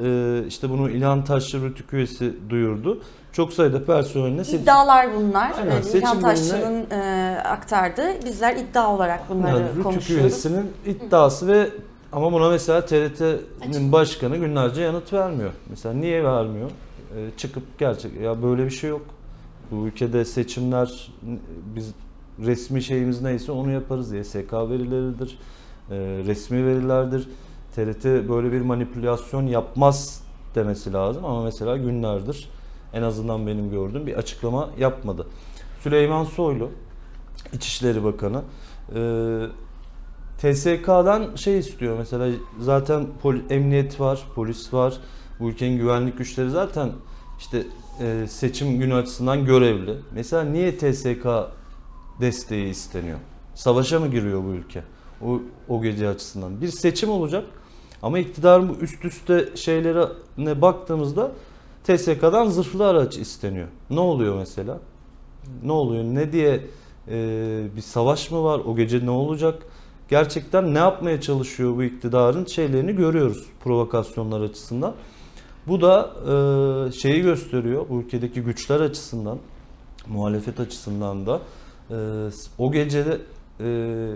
E, 0.03 0.47
işte 0.47 0.69
bunu 0.69 0.89
İlhan 0.89 1.23
Taşçı 1.25 1.61
Rütük 1.63 1.93
üyesi 1.93 2.33
duyurdu. 2.49 3.01
Çok 3.31 3.53
sayıda 3.53 3.85
personeline 3.85 4.41
se- 4.41 4.55
İddialar 4.55 5.07
bunlar. 5.15 5.51
Aynen, 5.59 5.71
Yani 5.71 5.83
seçim 5.83 5.99
İlhan 5.99 6.19
Taşçı'nın 6.21 6.89
e, 6.91 7.37
aktardığı. 7.45 8.25
Bizler 8.25 8.55
iddia 8.55 8.93
olarak 8.95 9.29
bunları 9.29 9.55
Yani 9.59 9.69
Rütük 9.69 9.83
konuşuyoruz. 9.83 10.23
üyesinin 10.25 10.71
iddiası 10.85 11.47
ve 11.47 11.69
ama 12.11 12.33
buna 12.33 12.49
mesela 12.49 12.85
TRT'nin 12.85 13.91
başkanı 13.91 14.37
günlerce 14.37 14.81
yanıt 14.81 15.13
vermiyor. 15.13 15.51
Mesela 15.69 15.95
niye 15.95 16.23
vermiyor? 16.23 16.69
Ee, 17.17 17.29
çıkıp 17.37 17.79
gerçek 17.79 18.21
ya 18.21 18.43
böyle 18.43 18.65
bir 18.65 18.69
şey 18.69 18.89
yok. 18.89 19.05
Bu 19.71 19.87
ülkede 19.87 20.25
seçimler 20.25 21.11
biz 21.75 21.93
resmi 22.39 22.83
şeyimiz 22.83 23.21
neyse 23.21 23.51
onu 23.51 23.71
yaparız 23.71 24.11
diye 24.11 24.23
SK 24.23 24.53
verileridir. 24.53 25.39
e, 25.91 25.95
resmi 26.25 26.65
verilerdir. 26.65 27.29
TRT 27.75 28.05
böyle 28.05 28.51
bir 28.51 28.61
manipülasyon 28.61 29.47
yapmaz 29.47 30.23
demesi 30.55 30.93
lazım 30.93 31.25
ama 31.25 31.43
mesela 31.43 31.77
günlerdir 31.77 32.49
en 32.93 33.01
azından 33.01 33.47
benim 33.47 33.71
gördüğüm 33.71 34.07
bir 34.07 34.13
açıklama 34.13 34.69
yapmadı. 34.77 35.27
Süleyman 35.81 36.23
Soylu 36.23 36.69
İçişleri 37.53 38.03
Bakanı 38.03 38.41
e, 38.95 38.99
TSK'dan 40.37 41.35
şey 41.35 41.59
istiyor 41.59 41.97
mesela 41.97 42.35
zaten 42.59 43.07
emniyet 43.49 43.99
var, 43.99 44.23
polis 44.35 44.73
var. 44.73 44.99
Bu 45.39 45.49
ülkenin 45.49 45.77
güvenlik 45.77 46.17
güçleri 46.17 46.49
zaten 46.49 46.91
işte 47.39 47.63
e, 48.01 48.27
seçim 48.29 48.79
günü 48.79 48.93
açısından 48.93 49.45
görevli. 49.45 49.95
Mesela 50.11 50.43
niye 50.43 50.77
TSK 50.77 51.27
desteği 52.21 52.69
isteniyor? 52.69 53.19
Savaşa 53.55 53.99
mı 53.99 54.07
giriyor 54.07 54.43
bu 54.43 54.49
ülke? 54.49 54.83
O, 55.25 55.41
o 55.69 55.81
gece 55.81 56.09
açısından. 56.09 56.61
Bir 56.61 56.67
seçim 56.67 57.09
olacak 57.09 57.45
ama 58.01 58.19
iktidarın 58.19 58.69
bu 58.69 58.73
üst 58.73 59.05
üste 59.05 59.49
şeylerine 59.55 60.61
baktığımızda 60.61 61.31
TSK'dan 61.83 62.47
zırhlı 62.47 62.87
araç 62.87 63.17
isteniyor. 63.17 63.67
Ne 63.89 63.99
oluyor 63.99 64.37
mesela? 64.37 64.79
Ne 65.63 65.71
oluyor? 65.71 66.03
Ne 66.03 66.31
diye 66.31 66.61
e, 67.07 67.63
bir 67.75 67.81
savaş 67.81 68.31
mı 68.31 68.43
var? 68.43 68.59
O 68.59 68.75
gece 68.75 69.05
ne 69.05 69.09
olacak? 69.09 69.63
Gerçekten 70.09 70.73
ne 70.73 70.77
yapmaya 70.77 71.21
çalışıyor 71.21 71.75
bu 71.75 71.83
iktidarın 71.83 72.45
şeylerini 72.45 72.95
görüyoruz 72.95 73.45
provokasyonlar 73.63 74.41
açısından. 74.41 74.93
Bu 75.67 75.81
da 75.81 76.09
e, 76.87 76.91
şeyi 76.91 77.21
gösteriyor 77.21 77.89
bu 77.89 78.01
ülkedeki 78.01 78.41
güçler 78.41 78.79
açısından, 78.79 79.39
muhalefet 80.07 80.59
açısından 80.59 81.25
da 81.25 81.41
e, 81.89 81.95
o 82.57 82.71
gece 82.71 83.17
e, 83.59 84.07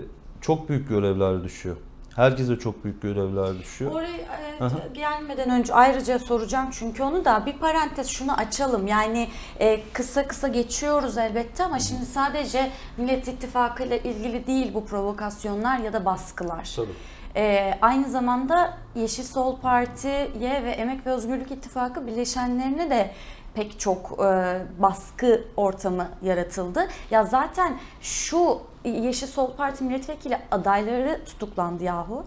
çok 0.41 0.69
büyük 0.69 0.89
görevler 0.89 1.43
düşüyor. 1.43 1.77
Herkese 2.15 2.55
çok 2.55 2.83
büyük 2.83 3.01
görevler 3.01 3.59
düşüyor. 3.59 3.91
Oraya 3.91 4.17
e, 4.17 4.63
Aha. 4.63 4.79
gelmeden 4.93 5.49
önce 5.49 5.73
ayrıca 5.73 6.19
soracağım 6.19 6.69
çünkü 6.71 7.03
onu 7.03 7.25
da 7.25 7.45
bir 7.45 7.53
parantez 7.53 8.07
şunu 8.07 8.33
açalım. 8.33 8.87
Yani 8.87 9.27
e, 9.59 9.81
kısa 9.93 10.27
kısa 10.27 10.47
geçiyoruz 10.47 11.17
elbette 11.17 11.63
ama 11.63 11.79
şimdi 11.79 12.05
sadece 12.05 12.71
Millet 12.97 13.27
İttifakı 13.27 13.83
ile 13.83 14.03
ilgili 14.03 14.47
değil 14.47 14.73
bu 14.73 14.85
provokasyonlar 14.85 15.77
ya 15.77 15.93
da 15.93 16.05
baskılar. 16.05 16.73
Tabii. 16.75 16.93
E, 17.35 17.73
aynı 17.81 18.09
zamanda 18.09 18.73
Yeşil 18.95 19.23
Sol 19.23 19.57
Parti'ye 19.57 20.63
ve 20.63 20.71
Emek 20.71 21.05
ve 21.05 21.11
Özgürlük 21.11 21.51
İttifakı 21.51 22.07
bileşenlerine 22.07 22.89
de 22.89 23.11
pek 23.53 23.79
çok 23.79 24.19
e, 24.25 24.59
baskı 24.79 25.43
ortamı 25.57 26.07
yaratıldı. 26.21 26.87
Ya 27.11 27.23
zaten 27.25 27.77
şu 28.01 28.59
Yeşil 28.85 29.27
Sol 29.27 29.51
Parti 29.55 29.83
milletvekili 29.83 30.37
adayları 30.51 31.21
tutuklandı 31.25 31.83
yahu. 31.83 32.25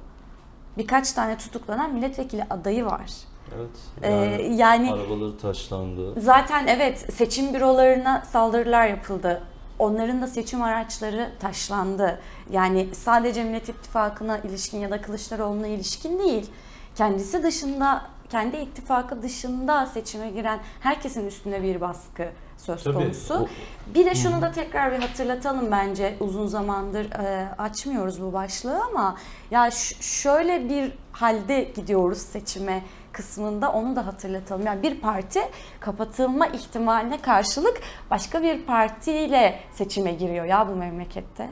Birkaç 0.78 1.12
tane 1.12 1.36
tutuklanan 1.38 1.94
milletvekili 1.94 2.44
adayı 2.50 2.84
var. 2.86 3.10
Evet. 3.56 3.70
Ee, 4.02 4.12
Yani, 4.12 4.56
yani 4.56 4.92
arabaları 4.92 5.38
taşlandı. 5.38 6.20
zaten 6.20 6.66
evet 6.66 6.98
seçim 7.14 7.54
bürolarına 7.54 8.22
saldırılar 8.32 8.86
yapıldı. 8.86 9.42
Onların 9.78 10.22
da 10.22 10.26
seçim 10.26 10.62
araçları 10.62 11.30
taşlandı. 11.40 12.20
Yani 12.50 12.88
sadece 12.94 13.44
Millet 13.44 13.68
İttifakı'na 13.68 14.38
ilişkin 14.38 14.78
ya 14.78 14.90
da 14.90 15.02
Kılıçdaroğlu'na 15.02 15.66
ilişkin 15.66 16.18
değil. 16.18 16.50
Kendisi 16.96 17.42
dışında, 17.42 18.02
kendi 18.30 18.56
ittifakı 18.56 19.22
dışında 19.22 19.86
seçime 19.86 20.30
giren 20.30 20.58
herkesin 20.80 21.26
üstünde 21.26 21.62
bir 21.62 21.80
baskı 21.80 22.28
söz 22.58 22.84
Tabii, 22.84 22.94
konusu. 22.94 23.34
o- 23.34 23.48
Bir 23.94 24.06
de 24.06 24.14
şunu 24.14 24.42
da 24.42 24.52
tekrar 24.52 24.92
bir 24.92 24.98
hatırlatalım 24.98 25.70
bence. 25.70 26.16
Uzun 26.20 26.46
zamandır 26.46 27.10
e, 27.12 27.48
açmıyoruz 27.58 28.22
bu 28.22 28.32
başlığı 28.32 28.80
ama 28.84 29.16
ya 29.50 29.70
şöyle 30.00 30.68
bir 30.68 30.92
halde 31.12 31.62
gidiyoruz 31.76 32.18
seçime 32.18 32.82
kısmında 33.14 33.72
onu 33.72 33.96
da 33.96 34.06
hatırlatalım. 34.06 34.66
Yani 34.66 34.82
bir 34.82 35.00
parti 35.00 35.40
kapatılma 35.80 36.46
ihtimaline 36.46 37.20
karşılık 37.20 37.80
başka 38.10 38.42
bir 38.42 38.62
partiyle 38.62 39.60
seçime 39.72 40.12
giriyor 40.12 40.44
ya 40.44 40.68
bu 40.68 40.76
memlekette. 40.76 41.50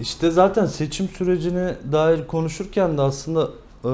İşte 0.00 0.30
zaten 0.30 0.66
seçim 0.66 1.08
sürecine 1.08 1.74
dair 1.92 2.26
konuşurken 2.26 2.98
de 2.98 3.02
aslında 3.02 3.48
e, 3.84 3.90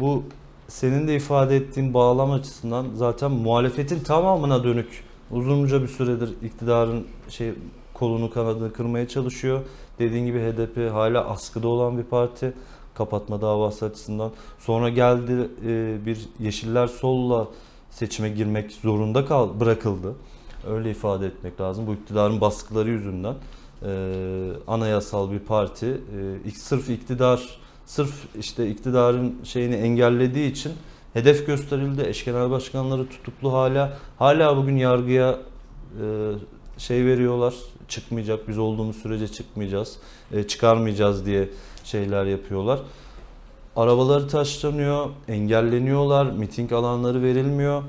bu 0.00 0.22
senin 0.68 1.08
de 1.08 1.16
ifade 1.16 1.56
ettiğin 1.56 1.94
bağlam 1.94 2.30
açısından 2.30 2.86
zaten 2.94 3.30
muhalefetin 3.30 4.00
tamamına 4.00 4.64
dönük 4.64 5.04
uzunca 5.30 5.82
bir 5.82 5.88
süredir 5.88 6.34
iktidarın 6.42 7.06
şey 7.28 7.52
kolunu 7.94 8.30
kanadını 8.30 8.72
kırmaya 8.72 9.08
çalışıyor. 9.08 9.60
Dediğin 9.98 10.26
gibi 10.26 10.38
HDP 10.38 10.92
hala 10.92 11.28
askıda 11.28 11.68
olan 11.68 11.98
bir 11.98 12.02
parti 12.02 12.52
kapatma 12.98 13.40
davası 13.40 13.86
açısından. 13.86 14.30
Sonra 14.58 14.88
geldi 14.88 15.48
e, 15.66 15.96
bir 16.06 16.18
Yeşiller 16.40 16.86
Sol'la 16.86 17.48
seçime 17.90 18.28
girmek 18.28 18.72
zorunda 18.72 19.26
kal 19.26 19.60
bırakıldı. 19.60 20.14
Öyle 20.70 20.90
ifade 20.90 21.26
etmek 21.26 21.60
lazım. 21.60 21.86
Bu 21.86 21.94
iktidarın 21.94 22.40
baskıları 22.40 22.90
yüzünden 22.90 23.34
e, 23.82 23.90
anayasal 24.66 25.30
bir 25.30 25.38
parti 25.38 26.00
e, 26.46 26.50
sırf 26.50 26.90
iktidar 26.90 27.58
sırf 27.86 28.36
işte 28.38 28.70
iktidarın 28.70 29.34
şeyini 29.44 29.74
engellediği 29.74 30.50
için 30.50 30.72
hedef 31.12 31.46
gösterildi. 31.46 32.02
Eş 32.08 32.24
genel 32.24 32.50
başkanları 32.50 33.08
tutuklu 33.08 33.52
hala 33.52 33.98
hala 34.18 34.56
bugün 34.56 34.76
yargıya 34.76 35.38
e, 36.02 36.06
şey 36.78 37.04
veriyorlar. 37.04 37.54
Çıkmayacak. 37.88 38.48
Biz 38.48 38.58
olduğumuz 38.58 38.96
sürece 38.96 39.28
çıkmayacağız. 39.28 39.96
e, 40.32 40.42
çıkarmayacağız 40.42 41.26
diye 41.26 41.48
şeyler 41.84 42.24
yapıyorlar. 42.24 42.80
arabaları 43.76 44.28
taşlanıyor, 44.28 45.10
engelleniyorlar, 45.28 46.26
miting 46.26 46.72
alanları 46.72 47.22
verilmiyor. 47.22 47.82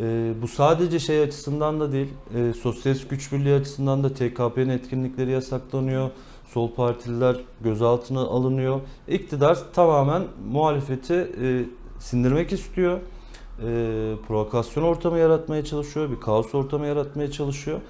E, 0.00 0.32
bu 0.42 0.48
sadece 0.48 0.98
şey 0.98 1.22
açısından 1.22 1.80
da 1.80 1.92
değil, 1.92 2.08
e, 2.36 2.52
sosyalist 2.52 3.10
güç 3.10 3.32
birliği 3.32 3.54
açısından 3.54 4.04
da 4.04 4.14
TKP'nin 4.14 4.68
etkinlikleri 4.68 5.30
yasaklanıyor. 5.30 6.10
Sol 6.52 6.70
partililer 6.74 7.36
gözaltına 7.60 8.20
alınıyor. 8.20 8.80
İktidar 9.08 9.58
tamamen 9.74 10.22
muhalefeti 10.52 11.14
e, 11.14 11.64
sindirmek 11.98 12.52
istiyor. 12.52 12.98
E, 12.98 14.14
provokasyon 14.28 14.82
ortamı 14.82 15.18
yaratmaya 15.18 15.64
çalışıyor, 15.64 16.10
bir 16.10 16.20
kaos 16.20 16.54
ortamı 16.54 16.86
yaratmaya 16.86 17.30
çalışıyor. 17.30 17.80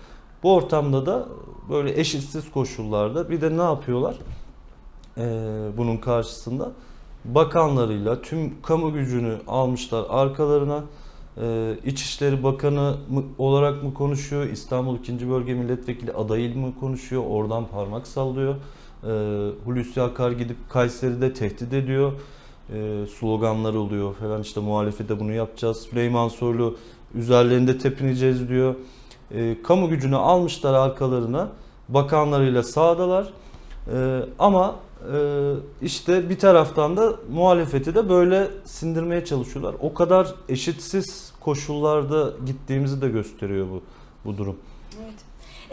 Bu 0.43 0.55
ortamda 0.55 1.07
da 1.07 1.29
böyle 1.71 2.01
eşitsiz 2.01 2.51
koşullarda 2.51 3.31
bir 3.31 3.41
de 3.41 3.57
ne 3.57 3.63
yapıyorlar? 3.63 4.17
E, 5.19 5.25
bunun 5.77 5.97
karşısında 5.97 6.73
bakanlarıyla 7.25 8.23
tüm 8.23 8.63
kamu 8.63 8.93
gücünü 8.93 9.39
almışlar 9.47 10.05
arkalarına. 10.09 10.85
Ee, 11.41 11.77
İçişleri 11.85 12.43
Bakanı 12.43 12.97
mı, 13.11 13.23
olarak 13.39 13.83
mı 13.83 13.95
konuşuyor? 13.95 14.47
İstanbul 14.47 14.99
2. 14.99 15.31
Bölge 15.31 15.55
Milletvekili 15.55 16.13
adayı 16.13 16.57
mı 16.57 16.73
konuşuyor? 16.81 17.23
Oradan 17.29 17.67
parmak 17.67 18.07
sallıyor. 18.07 18.55
Ee, 18.55 19.51
Hulusi 19.65 20.03
Akar 20.03 20.31
gidip 20.31 20.57
Kayseri'de 20.71 21.35
tehdit 21.35 21.73
ediyor. 21.73 22.13
Ee, 22.73 23.05
sloganlar 23.19 23.75
oluyor 23.75 24.15
falan 24.15 24.43
işte 24.43 24.61
muhalefete 24.61 25.21
bunu 25.21 25.33
yapacağız. 25.33 25.77
Süleyman 25.77 26.29
Soylu 26.29 26.77
üzerlerinde 27.15 27.79
tepineceğiz 27.79 28.49
diyor. 28.49 28.75
Ee, 29.35 29.57
kamu 29.63 29.89
gücünü 29.89 30.17
almışlar 30.17 30.75
arkalarına. 30.75 31.49
Bakanlarıyla 31.89 32.63
sağdalar. 32.63 33.27
Ee, 33.95 34.21
ama 34.39 34.75
ee, 35.15 35.53
işte 35.83 36.31
bir 36.31 36.39
taraftan 36.39 36.97
da 36.97 37.13
muhalefeti 37.33 37.95
de 37.95 38.09
böyle 38.09 38.49
sindirmeye 38.65 39.25
çalışıyorlar. 39.25 39.75
O 39.81 39.95
kadar 39.95 40.35
eşitsiz 40.49 41.33
koşullarda 41.41 42.31
gittiğimizi 42.47 43.03
de 43.03 43.09
gösteriyor 43.09 43.67
bu 43.71 43.83
bu 44.25 44.39
durum. 44.39 44.57
Evet. 45.05 45.15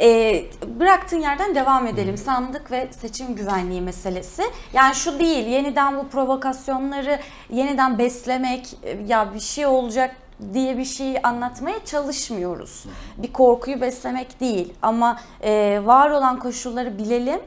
Ee, 0.02 0.45
bıraktığın 0.80 1.19
yerden 1.19 1.56
devam 1.56 1.88
edelim. 1.88 2.17
Sandık 2.17 2.72
ve 2.72 2.88
seçim 2.91 3.36
güvenliği 3.36 3.82
meselesi. 3.82 4.43
Yani 4.74 4.95
şu 4.95 5.19
değil, 5.19 5.48
yeniden 5.48 5.98
bu 5.98 6.08
provokasyonları 6.08 7.19
yeniden 7.50 7.98
beslemek, 7.98 8.76
ya 9.08 9.34
bir 9.34 9.39
şey 9.39 9.65
olacak 9.65 10.15
diye 10.54 10.78
bir 10.78 10.86
şey 10.86 11.15
anlatmaya 11.23 11.86
çalışmıyoruz. 11.86 12.86
Bir 13.17 13.34
korkuyu 13.34 13.82
beslemek 13.82 14.39
değil 14.39 14.73
ama 14.82 15.19
e, 15.41 15.82
var 15.84 16.10
olan 16.10 16.39
koşulları 16.39 16.97
bilelim 16.97 17.39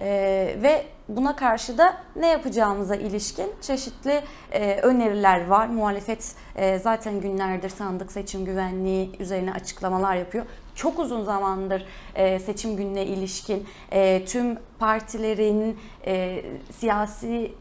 e, 0.00 0.06
ve 0.62 0.86
buna 1.08 1.36
karşı 1.36 1.78
da 1.78 1.96
ne 2.16 2.26
yapacağımıza 2.26 2.96
ilişkin 2.96 3.52
çeşitli 3.60 4.22
e, 4.52 4.80
öneriler 4.80 5.46
var. 5.46 5.66
Muhalefet 5.66 6.34
e, 6.56 6.78
zaten 6.78 7.20
günlerdir 7.20 7.68
sandık 7.68 8.12
seçim 8.12 8.44
güvenliği 8.44 9.16
üzerine 9.18 9.52
açıklamalar 9.52 10.14
yapıyor. 10.16 10.46
Çok 10.74 10.98
uzun 10.98 11.24
zamandır 11.24 11.86
e, 12.14 12.38
seçim 12.38 12.76
gününe 12.76 13.04
ilişkin 13.04 13.66
e, 13.92 14.24
tüm 14.24 14.58
partilerin 14.78 15.78
e, 16.06 16.44
siyasi 16.78 17.52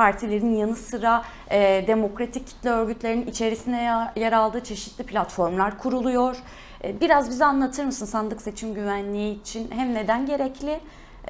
partilerin 0.00 0.54
yanı 0.54 0.76
sıra 0.76 1.22
e, 1.50 1.84
demokratik 1.86 2.46
kitle 2.46 2.70
örgütlerinin 2.70 3.26
içerisine 3.26 4.10
yer 4.16 4.32
aldığı 4.32 4.60
çeşitli 4.60 5.04
platformlar 5.04 5.78
kuruluyor. 5.78 6.36
E, 6.84 7.00
biraz 7.00 7.30
bize 7.30 7.44
anlatır 7.44 7.84
mısın 7.84 8.06
sandık 8.06 8.42
seçim 8.42 8.74
güvenliği 8.74 9.40
için 9.40 9.70
hem 9.70 9.94
neden 9.94 10.26
gerekli 10.26 10.80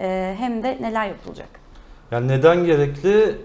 e, 0.01 0.35
hem 0.39 0.63
de 0.63 0.79
neler 0.81 1.09
yapılacak? 1.09 1.49
Yani 2.11 2.29
neden 2.29 2.65
gerekli? 2.65 3.37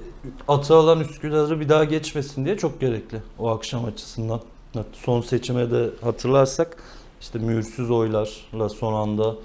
Atı 0.47 0.75
alan 0.75 0.99
Üsküdar'ı 0.99 1.59
bir 1.59 1.69
daha 1.69 1.83
geçmesin 1.83 2.45
diye 2.45 2.57
çok 2.57 2.81
gerekli 2.81 3.21
o 3.39 3.49
akşam 3.49 3.85
açısından. 3.85 4.41
Son 4.93 5.21
seçime 5.21 5.71
de 5.71 5.89
hatırlarsak 6.01 6.77
işte 7.21 7.39
mühürsüz 7.39 7.91
oylarla 7.91 8.69
son 8.69 8.93
anda 8.93 9.35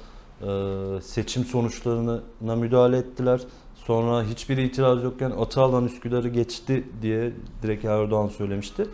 e, 0.42 1.00
seçim 1.02 1.44
sonuçlarına 1.44 2.56
müdahale 2.56 2.96
ettiler. 2.96 3.40
Sonra 3.86 4.22
hiçbir 4.22 4.56
itiraz 4.56 5.02
yokken 5.02 5.30
atı 5.30 5.60
alan 5.60 5.84
Üsküdar'ı 5.84 6.28
geçti 6.28 6.84
diye 7.02 7.32
direkt 7.62 7.84
Erdoğan 7.84 8.26
söylemişti. 8.28 8.86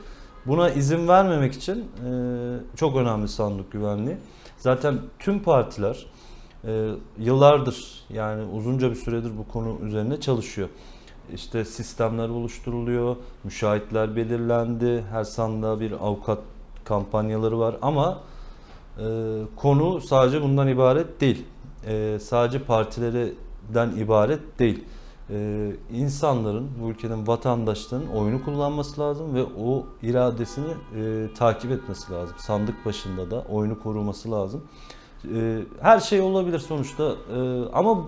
Buna 0.46 0.70
izin 0.70 1.08
vermemek 1.08 1.54
için 1.54 1.78
e, 1.78 2.10
çok 2.76 2.96
önemli 2.96 3.28
sandık 3.28 3.72
güvenliği. 3.72 4.16
Zaten 4.58 4.98
tüm 5.18 5.42
partiler 5.42 6.06
e, 6.64 6.90
yıllardır 7.18 8.04
yani 8.10 8.44
uzunca 8.44 8.90
bir 8.90 8.96
süredir 8.96 9.38
bu 9.38 9.52
konu 9.52 9.78
üzerine 9.82 10.20
çalışıyor. 10.20 10.68
İşte 11.34 11.64
sistemler 11.64 12.28
oluşturuluyor, 12.28 13.16
müşahitler 13.44 14.16
belirlendi, 14.16 15.04
her 15.10 15.24
sandığa 15.24 15.80
bir 15.80 15.92
avukat 15.92 16.38
kampanyaları 16.84 17.58
var 17.58 17.76
ama 17.82 18.20
e, 18.98 19.04
konu 19.56 20.00
sadece 20.00 20.42
bundan 20.42 20.68
ibaret 20.68 21.20
değil. 21.20 21.44
E, 21.86 22.18
sadece 22.22 22.62
partilerden 23.66 24.00
ibaret 24.00 24.58
değil. 24.58 24.84
E, 25.30 25.72
insanların, 25.92 26.68
bu 26.82 26.90
ülkenin 26.90 27.26
vatandaşlarının 27.26 28.06
oyunu 28.06 28.44
kullanması 28.44 29.00
lazım 29.00 29.34
ve 29.34 29.44
o 29.44 29.86
iradesini 30.02 30.74
e, 30.96 31.28
takip 31.34 31.70
etmesi 31.70 32.12
lazım. 32.12 32.36
Sandık 32.38 32.86
başında 32.86 33.30
da 33.30 33.44
oyunu 33.50 33.82
koruması 33.82 34.30
lazım. 34.30 34.62
E, 35.34 35.58
her 35.80 36.00
şey 36.00 36.20
olabilir 36.20 36.58
sonuçta 36.58 37.14
e, 37.36 37.64
ama 37.72 37.98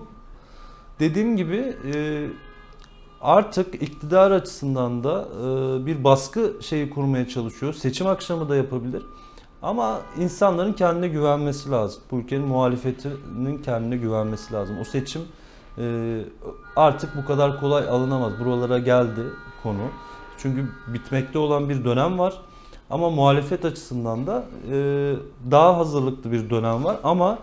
dediğim 0.99 1.37
gibi 1.37 1.75
e, 1.93 2.27
artık 3.21 3.75
iktidar 3.75 4.31
açısından 4.31 5.03
da 5.03 5.27
e, 5.41 5.85
bir 5.85 6.03
baskı 6.03 6.53
şeyi 6.61 6.89
kurmaya 6.89 7.27
çalışıyor. 7.27 7.73
Seçim 7.73 8.07
akşamı 8.07 8.49
da 8.49 8.55
yapabilir. 8.55 9.03
Ama 9.61 10.01
insanların 10.17 10.73
kendine 10.73 11.07
güvenmesi 11.07 11.71
lazım. 11.71 12.01
Bu 12.11 12.17
ülkenin 12.19 12.47
muhalefetinin 12.47 13.57
kendine 13.65 13.97
güvenmesi 13.97 14.53
lazım. 14.53 14.75
O 14.81 14.83
seçim 14.83 15.21
artık 16.75 17.17
bu 17.17 17.25
kadar 17.25 17.59
kolay 17.59 17.89
alınamaz. 17.89 18.33
Buralara 18.39 18.79
geldi 18.79 19.21
konu. 19.63 19.81
Çünkü 20.37 20.69
bitmekte 20.87 21.39
olan 21.39 21.69
bir 21.69 21.85
dönem 21.85 22.19
var. 22.19 22.33
Ama 22.89 23.09
muhalefet 23.09 23.65
açısından 23.65 24.27
da 24.27 24.45
e, 24.71 24.75
daha 25.51 25.77
hazırlıklı 25.77 26.31
bir 26.31 26.49
dönem 26.49 26.83
var. 26.83 26.97
Ama 27.03 27.39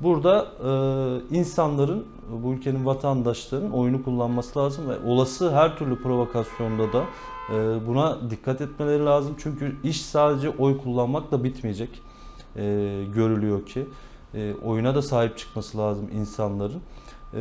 burada 0.00 0.46
e, 0.64 1.36
insanların, 1.36 2.04
bu 2.42 2.52
ülkenin 2.52 2.86
vatandaşlarının 2.86 3.70
oyunu 3.70 4.04
kullanması 4.04 4.58
lazım 4.58 4.88
ve 4.88 4.94
olası 5.06 5.54
her 5.54 5.78
türlü 5.78 6.02
provokasyonda 6.02 6.92
da 6.92 7.04
e, 7.54 7.86
buna 7.86 8.30
dikkat 8.30 8.60
etmeleri 8.60 9.04
lazım. 9.04 9.34
Çünkü 9.38 9.76
iş 9.84 10.02
sadece 10.02 10.50
oy 10.50 10.78
kullanmakla 10.78 11.44
bitmeyecek. 11.44 12.02
Görülüyor 13.14 13.66
ki. 13.66 13.86
Oyuna 14.64 14.94
da 14.94 15.02
sahip 15.02 15.38
çıkması 15.38 15.78
lazım 15.78 16.08
insanların. 16.14 16.80
E, 17.34 17.40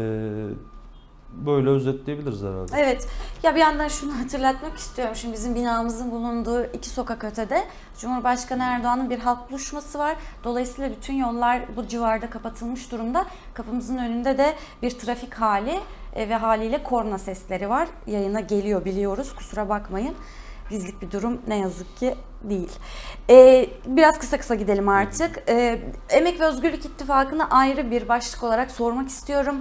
böyle 1.32 1.70
özetleyebiliriz 1.70 2.42
herhalde. 2.42 2.72
Evet. 2.78 3.08
Ya 3.44 3.56
bir 3.56 3.60
yandan 3.60 3.88
şunu 3.88 4.20
hatırlatmak 4.20 4.78
istiyorum. 4.78 5.16
Şimdi 5.16 5.34
bizim 5.34 5.56
binamızın 5.56 6.12
bulunduğu 6.12 6.64
iki 6.64 6.90
sokak 6.90 7.24
ötede 7.24 7.64
Cumhurbaşkanı 7.98 8.64
Erdoğan'ın 8.64 9.10
bir 9.10 9.20
halk 9.20 9.50
buluşması 9.50 10.00
var. 10.00 10.16
Dolayısıyla 10.44 10.92
bütün 10.92 11.14
yollar 11.14 11.62
bu 11.76 11.88
civarda 11.88 12.30
kapatılmış 12.30 12.92
durumda. 12.92 13.26
Kapımızın 13.54 13.98
önünde 13.98 14.38
de 14.38 14.56
bir 14.82 14.92
trafik 14.92 15.34
hali 15.34 15.80
e, 16.16 16.30
ve 16.30 16.36
haliyle 16.36 16.84
korna 16.84 17.18
sesleri 17.18 17.70
var. 17.70 17.88
Yayına 18.08 18.40
geliyor 18.40 18.86
biliyoruz. 18.86 19.36
Kusura 19.36 19.70
bakmayın. 19.70 20.16
Bizlik 20.72 21.02
bir 21.02 21.12
durum 21.12 21.42
ne 21.48 21.58
yazık 21.58 21.98
ki 21.98 22.16
değil. 22.44 22.72
Ee, 23.30 23.70
biraz 23.86 24.20
kısa 24.20 24.38
kısa 24.38 24.56
gidelim 24.56 24.90
artık. 24.90 25.44
Ee, 25.50 25.82
Emek 26.10 26.40
ve 26.40 26.46
Özgürlük 26.46 26.86
İttifakı'nı 26.86 27.50
ayrı 27.50 27.92
bir 27.92 28.08
başlık 28.08 28.44
olarak 28.44 28.72
sormak 28.72 29.08
istiyorum. 29.08 29.56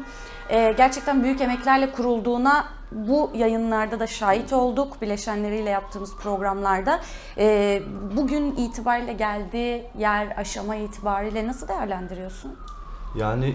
Ee, 0.50 0.74
gerçekten 0.76 1.22
büyük 1.24 1.40
emeklerle 1.40 1.92
kurulduğuna 1.92 2.66
bu 2.92 3.30
yayınlarda 3.34 4.00
da 4.00 4.06
şahit 4.06 4.52
olduk. 4.52 5.02
Bileşenleriyle 5.02 5.70
yaptığımız 5.70 6.16
programlarda. 6.16 7.00
Ee, 7.38 7.82
bugün 8.16 8.56
itibariyle 8.56 9.12
geldiği 9.12 9.84
yer, 9.98 10.34
aşama 10.36 10.76
itibariyle 10.76 11.46
nasıl 11.46 11.68
değerlendiriyorsun? 11.68 12.56
Yani 13.18 13.54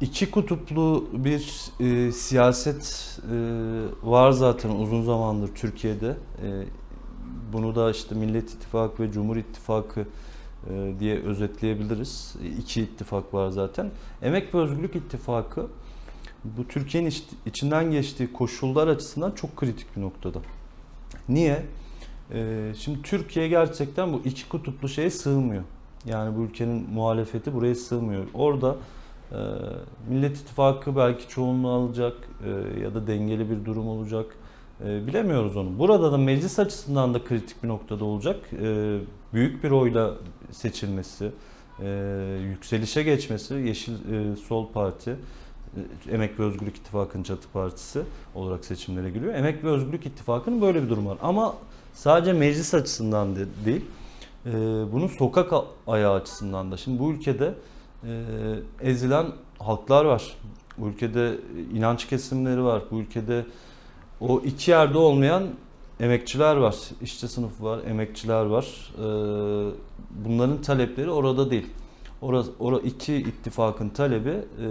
iki 0.00 0.30
kutuplu 0.30 1.08
bir 1.12 1.70
e, 1.80 2.12
siyaset 2.12 3.18
e, 3.22 3.36
var 4.02 4.30
zaten 4.30 4.70
uzun 4.70 5.02
zamandır 5.02 5.54
Türkiye'de. 5.54 6.08
E, 6.42 6.48
bunu 7.52 7.74
da 7.74 7.90
işte 7.90 8.14
Millet 8.14 8.50
İttifakı 8.50 9.02
ve 9.02 9.12
Cumhur 9.12 9.36
İttifakı 9.36 10.06
e, 10.70 10.92
diye 11.00 11.18
özetleyebiliriz. 11.18 12.36
İki 12.58 12.82
ittifak 12.82 13.34
var 13.34 13.48
zaten. 13.48 13.90
Emek 14.22 14.54
ve 14.54 14.58
Özgürlük 14.58 14.96
İttifakı 14.96 15.66
bu 16.44 16.68
Türkiye'nin 16.68 17.08
iç, 17.08 17.24
içinden 17.46 17.90
geçtiği 17.90 18.32
koşullar 18.32 18.88
açısından 18.88 19.30
çok 19.30 19.56
kritik 19.56 19.96
bir 19.96 20.02
noktada. 20.02 20.38
Niye? 21.28 21.66
E, 22.32 22.72
şimdi 22.78 23.02
Türkiye 23.02 23.48
gerçekten 23.48 24.12
bu 24.12 24.22
iki 24.24 24.48
kutuplu 24.48 24.88
şeye 24.88 25.10
sığmıyor. 25.10 25.62
Yani 26.06 26.36
bu 26.36 26.40
ülkenin 26.40 26.90
muhalefeti 26.90 27.54
buraya 27.54 27.74
sığmıyor. 27.74 28.24
Orada 28.34 28.76
e, 29.32 29.38
Millet 30.08 30.36
İttifakı 30.36 30.96
belki 30.96 31.28
çoğunluğu 31.28 31.70
alacak 31.70 32.16
ya 32.82 32.94
da 32.94 33.06
dengeli 33.06 33.50
bir 33.50 33.64
durum 33.64 33.88
olacak. 33.88 34.36
E, 34.80 34.84
E, 34.84 35.06
bilemiyoruz 35.06 35.56
onu. 35.56 35.78
Burada 35.78 36.12
da 36.12 36.18
meclis 36.18 36.58
açısından 36.58 37.14
da 37.14 37.24
kritik 37.24 37.62
bir 37.62 37.68
noktada 37.68 38.04
olacak. 38.04 38.36
E, 38.62 38.98
büyük 39.32 39.64
bir 39.64 39.70
oyla 39.70 40.14
seçilmesi, 40.50 41.30
e, 41.82 41.88
yükselişe 42.50 43.02
geçmesi 43.02 43.54
Yeşil 43.54 43.92
e, 43.92 44.36
Sol 44.36 44.72
Parti, 44.72 45.16
e, 46.10 46.14
Emek 46.14 46.40
ve 46.40 46.44
Özgürlük 46.44 46.76
İttifakı'nın 46.76 47.22
çatı 47.22 47.48
partisi 47.52 48.02
olarak 48.34 48.64
seçimlere 48.64 49.10
giriyor. 49.10 49.34
Emek 49.34 49.64
ve 49.64 49.68
Özgürlük 49.68 50.06
İttifakı'nın 50.06 50.60
böyle 50.60 50.82
bir 50.82 50.88
durum 50.88 51.06
var. 51.06 51.18
Ama 51.22 51.54
sadece 51.92 52.32
meclis 52.32 52.74
açısından 52.74 53.36
de, 53.36 53.46
değil, 53.64 53.84
e, 54.46 54.52
bunun 54.92 55.06
sokak 55.06 55.52
ayağı 55.86 56.14
açısından 56.14 56.72
da. 56.72 56.76
Şimdi 56.76 56.98
bu 56.98 57.12
ülkede 57.12 57.54
ezilen 58.80 59.26
halklar 59.58 60.04
var. 60.04 60.36
Bu 60.78 60.88
ülkede 60.88 61.36
inanç 61.74 62.08
kesimleri 62.08 62.64
var. 62.64 62.82
Bu 62.90 62.98
ülkede 63.00 63.44
o 64.20 64.40
iki 64.40 64.70
yerde 64.70 64.98
olmayan 64.98 65.44
emekçiler 66.00 66.56
var. 66.56 66.76
İşçi 67.02 67.28
sınıfı 67.28 67.64
var, 67.64 67.80
emekçiler 67.86 68.44
var. 68.44 68.92
Ee, 68.98 69.02
bunların 70.10 70.62
talepleri 70.62 71.10
orada 71.10 71.50
değil. 71.50 71.66
Orada, 72.22 72.48
orada 72.58 72.80
iki 72.80 73.16
ittifakın 73.16 73.88
talebi 73.88 74.30
e, 74.30 74.66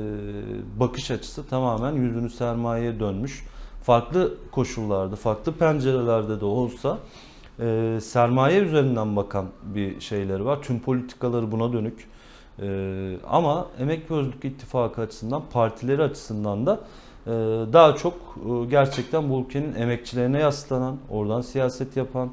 bakış 0.79 1.11
açısı 1.11 1.47
tamamen 1.47 1.91
yüzünü 1.91 2.29
sermayeye 2.29 2.99
dönmüş. 2.99 3.45
Farklı 3.83 4.33
koşullarda, 4.51 5.15
farklı 5.15 5.51
pencerelerde 5.53 6.39
de 6.39 6.45
olsa 6.45 6.97
e, 7.59 7.99
sermaye 8.01 8.59
üzerinden 8.59 9.15
bakan 9.15 9.45
bir 9.63 10.01
şeyleri 10.01 10.45
var. 10.45 10.61
Tüm 10.61 10.79
politikaları 10.79 11.51
buna 11.51 11.73
dönük. 11.73 12.07
E, 12.61 13.17
ama 13.29 13.67
Emek 13.79 14.11
ve 14.11 14.15
Özgürlük 14.15 14.45
İttifakı 14.45 15.01
açısından, 15.01 15.43
partileri 15.53 16.03
açısından 16.03 16.65
da 16.65 16.79
daha 17.73 17.95
çok 17.95 18.13
e, 18.13 18.65
gerçekten 18.69 19.29
bu 19.29 19.41
ülkenin 19.41 19.75
emekçilerine 19.75 20.39
yaslanan, 20.39 20.97
oradan 21.09 21.41
siyaset 21.41 21.97
yapan 21.97 22.29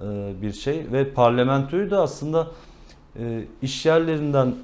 e, 0.00 0.32
bir 0.42 0.52
şey 0.52 0.86
ve 0.92 1.10
parlamentoyu 1.10 1.90
da 1.90 2.02
aslında 2.02 2.46
e, 3.18 3.44
iş 3.62 3.86
yerlerinden 3.86 4.54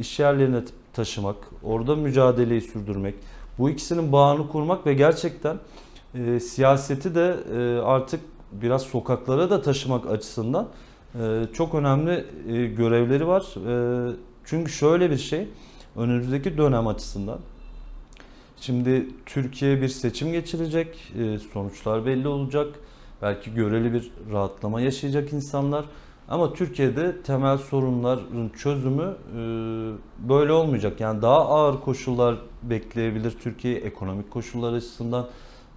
iş 0.00 0.18
yerlerine 0.18 0.60
taşımak, 0.92 1.36
orada 1.62 1.96
mücadeleyi 1.96 2.60
sürdürmek, 2.60 3.14
bu 3.58 3.70
ikisinin 3.70 4.12
bağını 4.12 4.48
kurmak 4.48 4.86
ve 4.86 4.94
gerçekten 4.94 5.56
siyaseti 6.40 7.14
de 7.14 7.36
artık 7.84 8.20
biraz 8.52 8.82
sokaklara 8.82 9.50
da 9.50 9.62
taşımak 9.62 10.10
açısından 10.10 10.68
çok 11.52 11.74
önemli 11.74 12.24
görevleri 12.76 13.26
var. 13.26 13.54
Çünkü 14.44 14.72
şöyle 14.72 15.10
bir 15.10 15.16
şey, 15.16 15.48
önümüzdeki 15.96 16.58
dönem 16.58 16.86
açısından 16.86 17.38
Şimdi 18.60 19.06
Türkiye 19.26 19.82
bir 19.82 19.88
seçim 19.88 20.32
geçirecek, 20.32 21.12
e, 21.18 21.38
sonuçlar 21.38 22.06
belli 22.06 22.28
olacak. 22.28 22.66
Belki 23.22 23.54
göreli 23.54 23.92
bir 23.92 24.10
rahatlama 24.32 24.80
yaşayacak 24.80 25.32
insanlar. 25.32 25.84
Ama 26.28 26.52
Türkiye'de 26.52 27.22
temel 27.22 27.58
sorunların 27.58 28.48
çözümü 28.48 29.02
e, 29.02 29.38
böyle 30.28 30.52
olmayacak. 30.52 31.00
Yani 31.00 31.22
daha 31.22 31.48
ağır 31.48 31.80
koşullar 31.80 32.36
bekleyebilir 32.62 33.30
Türkiye 33.30 33.76
ekonomik 33.76 34.30
koşullar 34.30 34.72
açısından, 34.72 35.26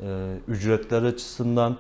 e, 0.01 0.33
ücretler 0.47 1.03
açısından 1.03 1.77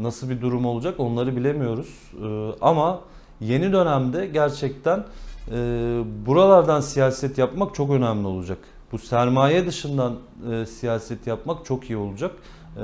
nasıl 0.00 0.30
bir 0.30 0.40
durum 0.40 0.66
olacak 0.66 1.00
onları 1.00 1.36
bilemiyoruz. 1.36 2.12
Ama 2.60 3.00
yeni 3.40 3.72
dönemde 3.72 4.26
gerçekten 4.26 5.04
buralardan 6.26 6.80
siyaset 6.80 7.38
yapmak 7.38 7.74
çok 7.74 7.90
önemli 7.90 8.26
olacak. 8.26 8.58
Bu 8.92 8.98
sermaye 8.98 9.66
dışından 9.66 10.18
e, 10.52 10.66
siyaset 10.66 11.26
yapmak 11.26 11.64
çok 11.64 11.90
iyi 11.90 11.96
olacak. 11.96 12.32
E, 12.76 12.82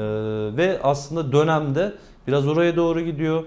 ve 0.57 0.81
aslında 0.83 1.33
dönemde 1.33 1.95
biraz 2.27 2.49
oraya 2.49 2.77
doğru 2.77 3.01
gidiyor. 3.01 3.45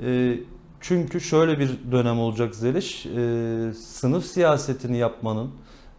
E, 0.00 0.38
çünkü 0.80 1.20
şöyle 1.20 1.58
bir 1.58 1.70
dönem 1.92 2.20
olacak 2.20 2.54
Zeliş. 2.54 3.06
E, 3.06 3.72
sınıf 3.72 4.24
siyasetini 4.24 4.96
yapmanın, 4.96 5.50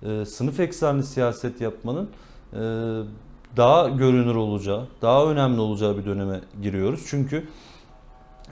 e, 0.03 0.25
sınıf 0.25 0.59
eksenli 0.59 1.03
siyaset 1.03 1.61
yapmanın 1.61 2.09
e, 2.53 2.59
daha 3.57 3.89
görünür 3.89 4.35
olacağı, 4.35 4.87
daha 5.01 5.25
önemli 5.25 5.59
olacağı 5.59 5.97
bir 5.97 6.05
döneme 6.05 6.41
giriyoruz. 6.61 7.05
Çünkü 7.07 7.47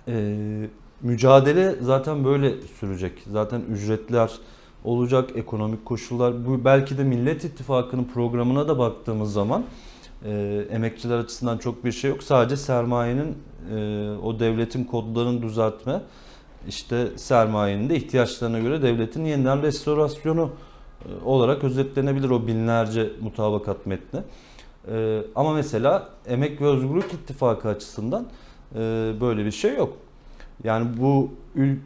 e, 0.08 0.70
mücadele 1.02 1.76
zaten 1.82 2.26
böyle 2.26 2.62
sürecek. 2.80 3.24
Zaten 3.32 3.62
ücretler, 3.62 4.32
olacak 4.84 5.30
ekonomik 5.36 5.86
koşullar. 5.86 6.46
Bu 6.46 6.66
belki 6.66 6.98
de 6.98 7.04
Millet 7.04 7.44
İttifakı'nın 7.44 8.04
programına 8.04 8.68
da 8.68 8.80
baktığımız 8.80 9.34
zaman 9.34 9.64
e, 10.26 10.66
emekçiler 10.72 11.18
açısından 11.18 11.58
çok 11.58 11.86
bir 11.86 11.92
şey 11.92 12.10
yok. 12.10 12.24
Sadece 12.24 12.58
sermayenin 12.58 13.38
e, 13.76 13.76
o 14.24 14.40
devletin 14.40 14.84
kodlarını 14.84 15.42
düzeltme, 15.42 16.02
işte 16.68 17.08
sermayenin 17.16 17.90
de 17.90 17.96
ihtiyaçlarına 17.96 18.60
göre 18.60 18.82
devletin 18.82 19.26
yeniden 19.26 19.62
restorasyonu 19.62 20.50
e, 21.06 21.26
olarak 21.26 21.64
özetlenebilir 21.64 22.30
o 22.30 22.48
binlerce 22.48 23.10
mutabakat 23.22 23.86
metni. 23.86 24.20
E, 24.92 25.22
ama 25.36 25.54
mesela 25.54 26.10
Emek 26.28 26.62
ve 26.62 26.66
Özgürlük 26.66 27.14
İttifakı 27.14 27.70
açısından 27.70 28.28
e, 28.76 28.80
böyle 29.22 29.46
bir 29.46 29.52
şey 29.52 29.76
yok. 29.76 29.98
Yani 30.64 30.98
bu 30.98 31.32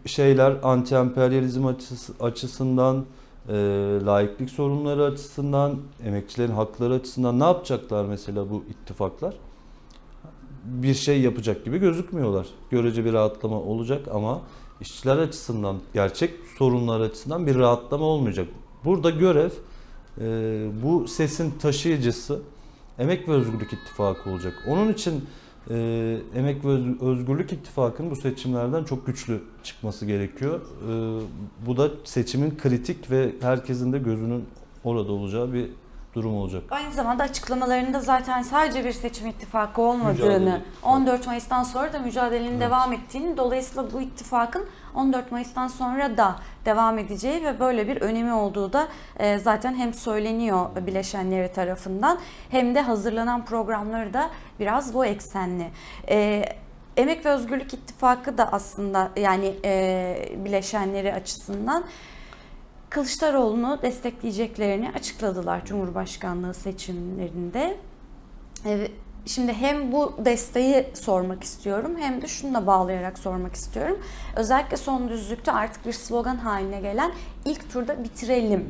şeyler 0.05 0.51
anti-emperyalizm 0.51 1.75
açısından, 2.19 3.05
e, 3.49 3.53
laiklik 4.05 4.49
sorunları 4.49 5.03
açısından, 5.03 5.77
emekçilerin 6.05 6.51
hakları 6.51 6.93
açısından 6.93 7.39
ne 7.39 7.43
yapacaklar 7.43 8.05
mesela 8.05 8.49
bu 8.49 8.63
ittifaklar? 8.69 9.33
Bir 10.63 10.93
şey 10.93 11.21
yapacak 11.21 11.65
gibi 11.65 11.77
gözükmüyorlar. 11.77 12.47
Görece 12.71 13.05
bir 13.05 13.13
rahatlama 13.13 13.61
olacak 13.61 14.07
ama 14.13 14.41
işçiler 14.81 15.17
açısından, 15.17 15.75
gerçek 15.93 16.33
sorunlar 16.57 17.01
açısından 17.01 17.47
bir 17.47 17.55
rahatlama 17.55 18.05
olmayacak. 18.05 18.47
Burada 18.85 19.09
görev 19.09 19.49
e, 20.21 20.67
bu 20.83 21.07
sesin 21.07 21.51
taşıyıcısı 21.59 22.41
Emek 22.99 23.27
ve 23.27 23.31
Özgürlük 23.31 23.73
İttifakı 23.73 24.29
olacak. 24.29 24.53
Onun 24.67 24.93
için 24.93 25.25
e, 25.69 26.17
Emek 26.35 26.65
ve 26.65 26.69
Özgürlük 27.05 27.53
İttifakı'nın 27.53 28.11
bu 28.11 28.15
seçimlerden 28.15 28.83
çok 28.83 29.07
güçlü 29.07 29.41
çıkması 29.63 30.05
gerekiyor. 30.05 30.61
E, 30.61 31.21
bu 31.65 31.77
da 31.77 31.91
seçimin 32.03 32.57
kritik 32.57 33.11
ve 33.11 33.31
herkesin 33.41 33.93
de 33.93 33.99
gözünün 33.99 34.45
orada 34.83 35.11
olacağı 35.11 35.53
bir 35.53 35.69
durum 36.17 36.35
olacak. 36.35 36.63
Aynı 36.71 36.93
zamanda 36.93 37.23
açıklamalarında 37.23 37.99
zaten 37.99 38.41
sadece 38.41 38.85
bir 38.85 38.91
seçim 38.91 39.27
ittifakı 39.27 39.81
olmadığını, 39.81 40.39
Mücadele. 40.39 40.61
14 40.83 41.27
Mayıs'tan 41.27 41.63
sonra 41.63 41.93
da 41.93 41.99
mücadelenin 41.99 42.51
evet. 42.51 42.61
devam 42.61 42.93
ettiğini, 42.93 43.37
dolayısıyla 43.37 43.93
bu 43.93 44.01
ittifakın 44.01 44.65
14 44.95 45.31
Mayıs'tan 45.31 45.67
sonra 45.67 46.17
da 46.17 46.35
devam 46.65 46.97
edeceği 46.99 47.43
ve 47.43 47.59
böyle 47.59 47.87
bir 47.87 48.01
önemi 48.01 48.33
olduğu 48.33 48.73
da 48.73 48.87
e, 49.19 49.37
zaten 49.37 49.75
hem 49.75 49.93
söyleniyor 49.93 50.69
bileşenleri 50.87 51.51
tarafından 51.53 52.19
hem 52.49 52.75
de 52.75 52.81
hazırlanan 52.81 53.45
programları 53.45 54.13
da 54.13 54.29
biraz 54.59 54.93
bu 54.93 55.05
eksenli. 55.05 55.67
E, 56.09 56.43
Emek 56.97 57.25
ve 57.25 57.29
Özgürlük 57.29 57.73
İttifakı 57.73 58.37
da 58.37 58.51
aslında 58.51 59.09
yani 59.17 59.55
e, 59.65 60.29
bileşenleri 60.45 61.13
açısından 61.13 61.83
Kılıçdaroğlu'nu 62.89 63.79
destekleyeceklerini 63.81 64.91
açıkladılar 64.91 65.65
Cumhurbaşkanlığı 65.65 66.53
seçimlerinde. 66.53 67.77
Şimdi 69.25 69.53
hem 69.53 69.91
bu 69.91 70.13
desteği 70.25 70.87
sormak 70.93 71.43
istiyorum 71.43 71.91
hem 71.99 72.21
de 72.21 72.27
şununla 72.27 72.67
bağlayarak 72.67 73.19
sormak 73.19 73.55
istiyorum. 73.55 73.97
Özellikle 74.35 74.77
son 74.77 75.09
düzlükte 75.09 75.51
artık 75.51 75.85
bir 75.85 75.93
slogan 75.93 76.35
haline 76.35 76.81
gelen 76.81 77.11
ilk 77.45 77.71
turda 77.73 78.03
bitirelim 78.03 78.65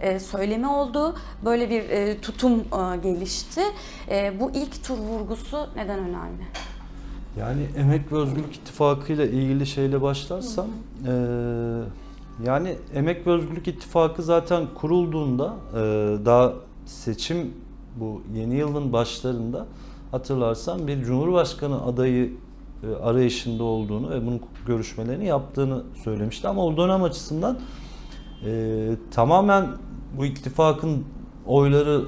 e, 0.00 0.20
söylemi 0.20 0.68
oldu. 0.68 1.16
Böyle 1.44 1.70
bir 1.70 1.90
e, 1.90 2.20
tutum 2.20 2.60
e, 2.60 2.96
gelişti. 2.96 3.60
Bu 4.40 4.50
ilk 4.50 4.84
tur 4.84 4.98
vurgusu 4.98 5.68
neden 5.76 5.98
önemli? 5.98 6.42
Yani 7.38 7.66
Emek 7.76 8.12
ve 8.12 8.16
Özgürlük 8.16 8.56
İttifakı 8.56 9.12
ile 9.12 9.30
ilgili 9.30 9.66
şeyle 9.66 10.02
başlarsam... 10.02 10.66
Hı 11.04 11.10
hı. 11.10 11.86
E 12.02 12.05
yani 12.44 12.76
Emek 12.94 13.26
ve 13.26 13.30
Özgürlük 13.30 13.68
İttifakı 13.68 14.22
zaten 14.22 14.66
kurulduğunda 14.74 15.54
e, 15.74 15.78
daha 16.24 16.52
seçim 16.86 17.54
bu 17.96 18.22
yeni 18.34 18.54
yılın 18.54 18.92
başlarında 18.92 19.66
hatırlarsan 20.10 20.86
bir 20.86 21.04
cumhurbaşkanı 21.04 21.84
adayı 21.84 22.32
e, 22.82 23.02
arayışında 23.02 23.64
olduğunu 23.64 24.10
ve 24.10 24.26
bunun 24.26 24.40
görüşmelerini 24.66 25.26
yaptığını 25.26 25.82
söylemişti. 26.04 26.48
Ama 26.48 26.64
o 26.64 26.76
dönem 26.76 27.02
açısından 27.02 27.58
e, 28.46 28.90
tamamen 29.10 29.66
bu 30.18 30.24
ittifakın 30.24 31.04
oyları 31.46 32.02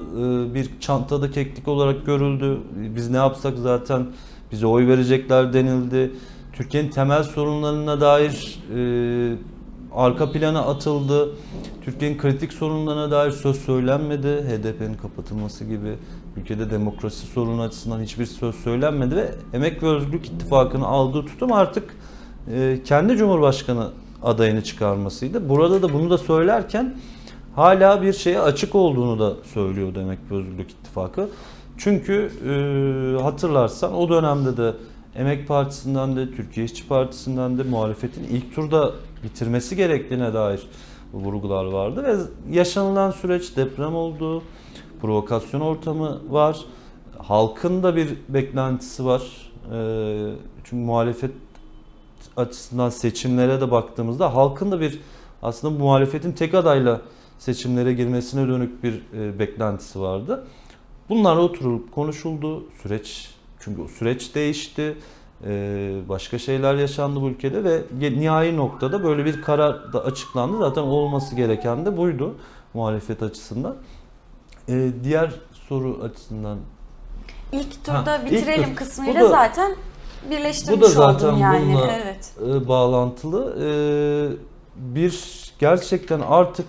bir 0.55 0.81
çantada 0.81 1.31
keklik 1.31 1.68
olarak 1.68 2.07
görüldü. 2.07 2.61
Biz 2.76 3.11
ne 3.11 3.16
yapsak 3.16 3.59
zaten 3.59 4.07
bize 4.53 4.66
oy 4.66 4.87
verecekler 4.87 5.53
denildi. 5.53 6.12
Türkiye'nin 6.53 6.91
temel 6.91 7.22
sorunlarına 7.22 8.01
dair 8.01 8.59
arka 9.99 10.32
plana 10.32 10.61
atıldı. 10.61 11.28
Türkiye'nin 11.84 12.18
kritik 12.18 12.53
sorunlarına 12.53 13.11
dair 13.11 13.30
söz 13.30 13.57
söylenmedi. 13.57 14.28
HDP'nin 14.28 14.94
kapatılması 14.94 15.64
gibi 15.64 15.94
ülkede 16.36 16.70
demokrasi 16.70 17.26
sorunu 17.26 17.62
açısından 17.62 18.01
hiçbir 18.01 18.26
söz 18.26 18.55
söylenmedi 18.55 19.16
ve 19.16 19.30
Emek 19.53 19.82
ve 19.82 19.86
Özgürlük 19.88 20.26
İttifakı'nın 20.26 20.84
aldığı 20.84 21.26
tutum 21.26 21.53
artık 21.53 21.96
e, 22.55 22.78
kendi 22.84 23.16
Cumhurbaşkanı 23.16 23.90
adayını 24.22 24.64
çıkarmasıydı. 24.64 25.49
Burada 25.49 25.82
da 25.82 25.92
bunu 25.92 26.11
da 26.11 26.18
söylerken 26.18 26.96
hala 27.57 28.03
bir 28.03 28.12
şeye 28.12 28.40
açık 28.40 28.74
olduğunu 28.74 29.18
da 29.18 29.32
söylüyor 29.55 29.96
Emek 29.96 30.18
ve 30.30 30.34
Özgürlük 30.34 30.70
İttifakı. 30.70 31.28
Çünkü 31.78 32.30
e, 32.49 33.22
hatırlarsan 33.22 33.94
o 33.94 34.09
dönemde 34.09 34.57
de 34.57 34.72
Emek 35.15 35.49
Partisi'nden 35.49 36.17
de 36.17 36.31
Türkiye 36.31 36.67
İşçi 36.67 36.89
Partisi'nden 36.89 37.59
de 37.59 37.63
muhalefetin 37.63 38.25
ilk 38.25 38.55
turda 38.55 38.93
bitirmesi 39.25 39.77
gerektiğine 39.77 40.35
dair 40.35 40.67
vurgular 41.13 41.65
vardı 41.65 42.05
ve 42.05 42.17
yaşanılan 42.57 43.11
süreç 43.11 43.57
deprem 43.57 43.95
oldu, 43.95 44.43
provokasyon 45.03 45.61
ortamı 45.61 46.21
var, 46.29 46.65
halkın 47.19 47.83
da 47.83 47.97
bir 47.97 48.15
beklentisi 48.29 49.05
var. 49.05 49.23
E, 49.73 49.79
çünkü 50.65 50.77
muhalefet 50.77 51.31
açısından 52.37 52.91
seçimlere 52.91 53.61
de 53.61 53.71
baktığımızda 53.71 54.35
halkın 54.35 54.73
da 54.73 54.81
bir 54.81 55.01
aslında 55.43 55.79
muhalefetin 55.79 56.33
tek 56.33 56.55
adayla 56.55 57.01
seçimlere 57.39 57.93
girmesine 57.93 58.49
dönük 58.49 58.83
bir 58.83 59.03
e, 59.15 59.39
beklentisi 59.39 60.01
vardı. 60.01 60.47
Bunlar 61.09 61.37
oturulup 61.37 61.93
konuşuldu. 61.93 62.65
Süreç 62.83 63.38
çünkü 63.69 63.83
o 63.83 63.89
süreç 63.89 64.35
değişti. 64.35 64.97
E, 65.47 65.51
başka 66.09 66.39
şeyler 66.39 66.75
yaşandı 66.75 67.21
bu 67.21 67.29
ülkede 67.29 67.64
ve 67.64 67.83
nihai 68.21 68.57
noktada 68.57 69.05
böyle 69.05 69.25
bir 69.25 69.43
karar 69.43 69.93
da 69.93 70.05
açıklandı. 70.05 70.59
Zaten 70.59 70.83
olması 70.83 71.35
gereken 71.37 71.87
de 71.87 71.97
buydu 71.97 72.35
muhalefet 72.75 73.23
açısından. 73.23 73.77
E, 74.69 74.91
diğer 75.05 75.31
soru 75.69 76.01
açısından 76.03 76.59
İlk 77.53 77.85
turda 77.85 78.12
Ha, 78.12 78.16
ilk 78.25 78.33
bitirelim 78.33 78.69
tur. 78.71 78.77
kısmıyla 78.77 79.21
Bu 79.21 79.25
da- 79.25 79.29
zaten 79.29 79.77
birleştirmiş 80.31 80.79
Bu 80.81 80.85
da 80.85 80.89
zaten 80.89 81.33
yani. 81.37 81.64
bununla 81.66 81.93
Evet. 81.93 82.33
e, 82.47 82.69
bağlantılı. 82.69 83.57
E, 83.64 83.69
bir 84.77 85.45
gerçekten 85.59 86.21
artık 86.21 86.66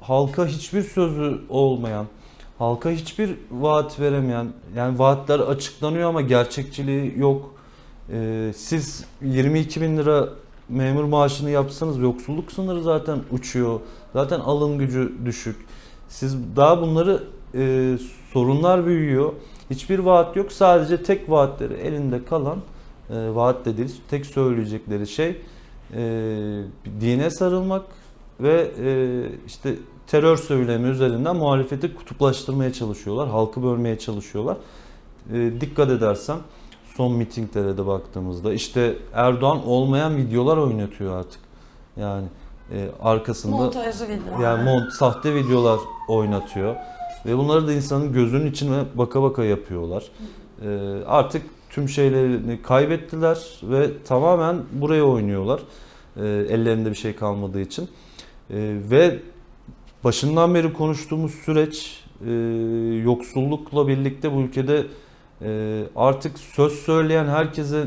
halka 0.00 0.46
hiçbir 0.46 0.82
sözü 0.82 1.40
olmayan, 1.48 2.06
halka 2.58 2.90
hiçbir 2.90 3.36
vaat 3.50 4.00
veremeyen, 4.00 4.46
yani 4.76 4.98
vaatler 4.98 5.40
açıklanıyor 5.40 6.08
ama 6.08 6.20
gerçekçiliği 6.20 7.18
yok. 7.18 7.54
E, 8.12 8.50
siz 8.56 9.04
22 9.22 9.80
bin 9.80 9.96
lira 9.96 10.28
memur 10.68 11.04
maaşını 11.04 11.50
yapsanız 11.50 11.98
yoksulluk 11.98 12.52
sınırı 12.52 12.82
zaten 12.82 13.18
uçuyor. 13.30 13.80
Zaten 14.12 14.40
alım 14.40 14.78
gücü 14.78 15.12
düşük. 15.24 15.56
Siz 16.08 16.36
daha 16.56 16.82
bunları 16.82 17.22
e, 17.54 17.94
sorunlar 18.32 18.86
büyüyor. 18.86 19.32
Hiçbir 19.70 19.98
vaat 19.98 20.36
yok. 20.36 20.52
Sadece 20.52 21.02
tek 21.02 21.30
vaatleri 21.30 21.74
elinde 21.74 22.24
kalan 22.24 22.58
e, 23.10 23.34
vaat 23.34 23.64
dediğiniz 23.64 23.98
tek 24.10 24.26
söyleyecekleri 24.26 25.06
şey 25.06 25.36
e, 25.94 26.00
dine 27.00 27.30
sarılmak 27.30 27.82
ve 28.40 28.70
e, 28.84 29.22
işte 29.46 29.74
terör 30.08 30.36
söylemi 30.36 30.88
üzerinden 30.88 31.36
muhalefeti 31.36 31.94
kutuplaştırmaya 31.94 32.72
çalışıyorlar. 32.72 33.28
Halkı 33.28 33.62
bölmeye 33.62 33.98
çalışıyorlar. 33.98 34.56
E, 35.32 35.60
dikkat 35.60 35.90
edersen 35.90 36.36
son 36.96 37.12
mitinglere 37.12 37.78
de 37.78 37.86
baktığımızda 37.86 38.52
işte 38.52 38.96
Erdoğan 39.14 39.66
olmayan 39.66 40.16
videolar 40.16 40.56
oynatıyor 40.56 41.20
artık. 41.20 41.40
Yani 41.96 42.26
e, 42.72 42.88
arkasında 43.02 43.56
Montajlı 43.56 44.06
yani 44.42 44.64
mont, 44.64 44.92
sahte 44.92 45.34
videolar 45.34 45.80
oynatıyor. 46.08 46.76
Ve 47.26 47.38
bunları 47.38 47.66
da 47.66 47.72
insanın 47.72 48.12
gözünün 48.12 48.50
içine 48.50 48.84
baka 48.94 49.22
baka 49.22 49.44
yapıyorlar. 49.44 50.04
Ee, 50.62 50.78
artık 51.06 51.42
tüm 51.70 51.88
şeylerini 51.88 52.62
kaybettiler 52.62 53.38
ve 53.62 54.02
tamamen 54.04 54.56
buraya 54.72 55.04
oynuyorlar. 55.04 55.60
Ee, 56.16 56.26
ellerinde 56.26 56.90
bir 56.90 56.94
şey 56.94 57.16
kalmadığı 57.16 57.60
için. 57.60 57.88
Ee, 58.50 58.76
ve 58.90 59.18
başından 60.04 60.54
beri 60.54 60.72
konuştuğumuz 60.72 61.34
süreç 61.34 62.04
e, 62.26 62.30
yoksullukla 63.04 63.88
birlikte 63.88 64.32
bu 64.32 64.40
ülkede 64.40 64.86
e, 65.42 65.82
artık 65.96 66.38
söz 66.38 66.72
söyleyen 66.72 67.26
herkese 67.26 67.84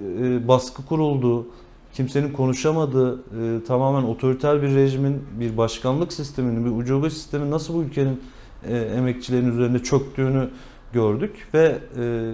e, 0.00 0.48
baskı 0.48 0.86
kuruldu. 0.86 1.46
Kimsenin 1.92 2.32
konuşamadığı, 2.32 3.14
e, 3.14 3.64
tamamen 3.64 4.02
otoriter 4.02 4.62
bir 4.62 4.74
rejimin, 4.74 5.22
bir 5.40 5.56
başkanlık 5.56 6.12
sisteminin, 6.12 6.64
bir 6.64 6.82
ucube 6.82 7.10
sistemin 7.10 7.50
nasıl 7.50 7.74
bu 7.74 7.82
ülkenin 7.82 8.22
e, 8.68 8.76
emekçilerin 8.76 9.52
üzerinde 9.52 9.82
çöktüğünü 9.82 10.50
gördük 10.92 11.48
ve 11.54 11.78
e, 11.98 12.32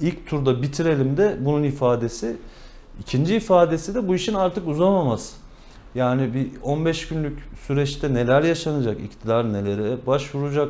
ilk 0.00 0.26
turda 0.26 0.62
bitirelim 0.62 1.16
de 1.16 1.36
bunun 1.40 1.62
ifadesi. 1.62 2.36
İkinci 3.00 3.36
ifadesi 3.36 3.94
de 3.94 4.08
bu 4.08 4.14
işin 4.14 4.34
artık 4.34 4.68
uzamaması. 4.68 5.47
Yani 5.98 6.34
bir 6.34 6.50
15 6.62 7.08
günlük 7.08 7.38
süreçte 7.66 8.14
neler 8.14 8.42
yaşanacak, 8.42 9.00
iktidar 9.00 9.52
nelere 9.52 10.06
başvuracak, 10.06 10.68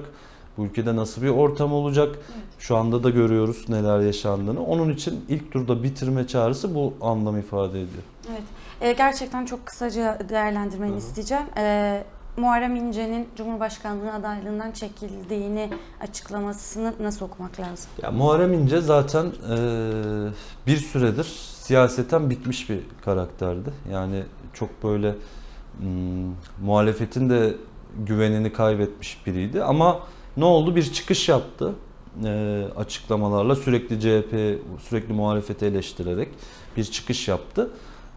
bu 0.57 0.65
ülkede 0.65 0.97
nasıl 0.97 1.23
bir 1.23 1.29
ortam 1.29 1.73
olacak, 1.73 2.19
şu 2.59 2.77
anda 2.77 3.03
da 3.03 3.11
görüyoruz 3.11 3.69
neler 3.69 4.01
yaşandığını. 4.01 4.65
Onun 4.65 4.93
için 4.93 5.25
ilk 5.29 5.53
turda 5.53 5.83
bitirme 5.83 6.27
çağrısı 6.27 6.75
bu 6.75 6.95
anlam 7.01 7.39
ifade 7.39 7.83
ediyor. 7.83 8.03
Evet. 8.31 8.43
E, 8.81 8.93
gerçekten 8.93 9.47
çok 9.47 9.67
kısaca 9.67 10.19
değerlendirmeni 10.29 10.93
hı. 10.93 10.99
isteyeceğim. 10.99 11.47
E, 11.57 12.05
Muharrem 12.37 12.77
İnce'nin 12.77 13.29
Cumhurbaşkanlığı 13.37 14.13
adaylığından 14.13 14.73
çekildiğini 14.73 15.71
açıklamasını 16.01 16.95
nasıl 17.01 17.27
okumak 17.27 17.61
lazım? 17.61 17.91
Ya 18.03 18.11
Muharrem 18.11 18.53
İnce 18.53 18.81
zaten 18.81 19.27
e, 19.27 19.57
bir 20.67 20.77
süredir 20.77 21.58
siyaseten 21.69 22.31
bitmiş 22.31 22.71
bir 22.71 22.79
karakterdi. 23.05 23.71
Yani 23.93 24.23
çok 24.53 24.85
böyle 24.85 25.15
hmm, 25.79 25.89
muhalefetin 26.63 27.31
de 27.31 27.55
güvenini 28.07 28.53
kaybetmiş 28.53 29.27
biriydi. 29.27 29.63
Ama 29.63 30.01
ne 30.37 30.45
oldu? 30.45 30.77
Bir 30.77 30.93
çıkış 30.93 31.29
yaptı 31.29 31.75
e, 32.25 32.65
açıklamalarla 32.77 33.57
sürekli 33.57 34.01
CHP, 34.01 34.63
sürekli 34.89 35.13
muhalefeti 35.13 35.67
eleştirerek 35.67 36.29
bir 36.77 36.85
çıkış 36.85 37.29
yaptı. 37.29 37.71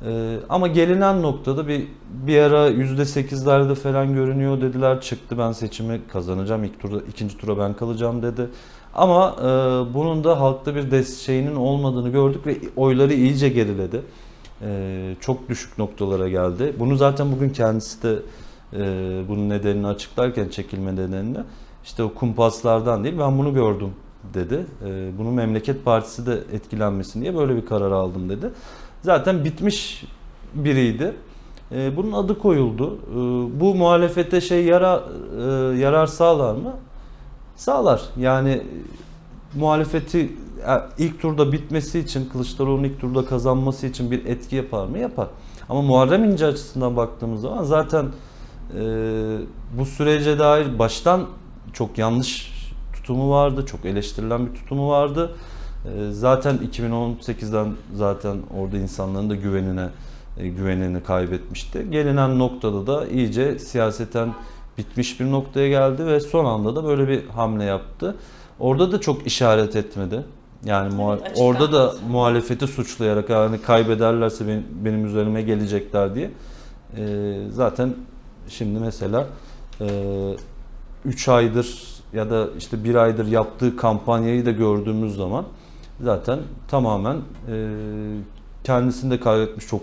E, 0.06 0.38
ama 0.50 0.68
gelinen 0.68 1.22
noktada 1.22 1.68
bir 1.68 1.88
bir 2.10 2.38
ara 2.38 2.68
yüzde 2.68 3.06
sekizlerde 3.06 3.76
falan 3.76 4.14
görünüyor 4.14 4.62
dediler. 4.62 5.02
Çıktı 5.02 5.38
ben 5.38 5.52
seçimi 5.52 6.02
kazanacağım. 6.08 6.64
İlk 6.64 6.80
turda, 6.80 7.02
ikinci 7.10 7.38
tura 7.38 7.58
ben 7.58 7.74
kalacağım 7.74 8.24
dedi. 8.24 8.50
Ama 8.96 9.36
e, 9.40 9.44
bunun 9.94 10.24
da 10.24 10.40
halkta 10.40 10.76
bir 10.76 10.92
des 10.92 11.20
şeyinin 11.20 11.56
olmadığını 11.56 12.10
gördük 12.10 12.48
ve 12.48 12.58
oyları 12.76 13.14
iyice 13.14 13.50
geriledi. 13.50 14.02
E, 14.62 15.16
çok 15.20 15.50
düşük 15.50 15.78
noktalara 15.78 16.30
geldi. 16.30 16.74
Bunu 16.80 16.96
zaten 16.96 17.32
bugün 17.32 17.50
kendisi 17.50 18.04
de 18.04 18.20
e, 18.74 18.80
bunun 19.30 19.50
nedenini 19.50 19.88
açıklarken 19.88 20.50
çekilme 20.50 20.96
nedenini 20.96 21.38
işte 21.84 22.04
o 22.04 22.14
kumpaslardan 22.14 23.04
değil 23.04 23.16
ben 23.20 23.38
bunu 23.38 23.54
gördüm 23.54 23.90
dedi. 24.34 24.66
E, 24.86 25.18
bunu 25.18 25.32
memleket 25.32 25.86
partisi 25.86 26.26
de 26.26 26.40
etkilenmesin 26.54 27.22
diye 27.22 27.36
böyle 27.36 27.56
bir 27.56 27.66
karar 27.66 27.92
aldım 27.92 28.30
dedi. 28.30 28.50
Zaten 29.02 29.46
bitmiş 29.46 30.04
biriydi. 30.54 31.14
E, 31.72 31.98
bunun 31.98 32.12
adı 32.12 32.40
koyuldu. 32.40 32.98
E, 33.12 33.16
bu 33.60 33.76
muhalefete 33.76 34.42
şey 34.42 34.66
yara, 34.66 35.04
e, 35.38 35.42
yarar 35.78 36.08
sağlar 36.08 36.56
mı? 36.56 36.74
Sağlar. 37.62 38.02
Yani 38.18 38.62
muhalefeti 39.56 40.20
e, 40.20 40.82
ilk 40.98 41.22
turda 41.22 41.52
bitmesi 41.52 42.00
için, 42.00 42.30
Kılıçdaroğlu'nun 42.30 42.84
ilk 42.84 43.02
turda 43.02 43.26
kazanması 43.26 43.88
için 43.88 44.12
bir 44.12 44.26
etki 44.26 44.56
yapar 44.56 44.86
mı? 44.86 45.00
Yapar. 45.00 45.28
Ama 45.70 45.82
Muharrem 45.82 46.24
İnce 46.24 46.46
açısından 46.46 46.98
baktığımız 46.98 47.42
zaman 47.42 47.64
zaten 47.64 48.06
e, 48.06 48.82
bu 49.80 49.86
sürece 49.86 50.40
dair 50.40 50.80
baştan 50.80 51.28
çok 51.74 51.98
yanlış 51.98 52.52
tutumu 52.94 53.32
vardı, 53.32 53.66
çok 53.66 53.86
eleştirilen 53.86 54.48
bir 54.48 54.54
tutumu 54.54 54.90
vardı. 54.90 55.32
E, 55.86 56.12
zaten 56.12 56.60
2018'den 56.74 57.74
zaten 57.94 58.38
orada 58.58 58.78
insanların 58.78 59.30
da 59.30 59.36
güvenine 59.36 59.90
e, 60.38 60.48
güvenini 60.48 61.04
kaybetmişti. 61.04 61.88
Gelinen 61.92 62.40
noktada 62.40 62.88
da 62.88 63.08
iyice 63.08 63.60
siyaseten 63.60 64.34
bitmiş 64.78 65.20
bir 65.20 65.32
noktaya 65.32 65.70
geldi 65.70 66.06
ve 66.06 66.20
son 66.20 66.46
anda 66.46 66.76
da 66.76 66.84
böyle 66.84 67.08
bir 67.08 67.26
hamle 67.28 67.64
yaptı. 67.64 68.16
Orada 68.60 68.92
da 68.92 69.02
çok 69.02 69.28
işaret 69.28 69.76
etmedi. 69.76 70.24
Yani 70.66 70.96
muha- 70.96 71.20
Evet, 71.22 71.38
orada 71.40 71.60
da 71.60 71.66
açıklanması. 71.84 72.06
muhalefeti 72.12 72.68
suçlayarak 72.68 73.30
yani 73.30 73.62
kaybederlerse 73.62 74.48
benim, 74.48 74.64
benim 74.86 75.06
üzerime 75.06 75.42
gelecekler 75.42 76.16
diye. 76.16 76.32
E, 76.98 77.36
zaten 77.52 77.94
şimdi 78.50 78.80
mesela 78.80 79.28
3 81.06 81.28
aydır 81.30 81.84
ya 82.14 82.30
da 82.30 82.48
işte 82.58 82.84
bir 82.84 82.96
aydır 82.96 83.28
yaptığı 83.28 83.76
kampanyayı 83.78 84.46
da 84.46 84.52
gördüğümüz 84.52 85.16
zaman 85.16 85.46
zaten 86.02 86.40
tamamen 86.68 87.16
e, 87.52 87.68
kendisini 88.64 89.12
de 89.12 89.20
kaybetmiş 89.20 89.68
çok 89.68 89.82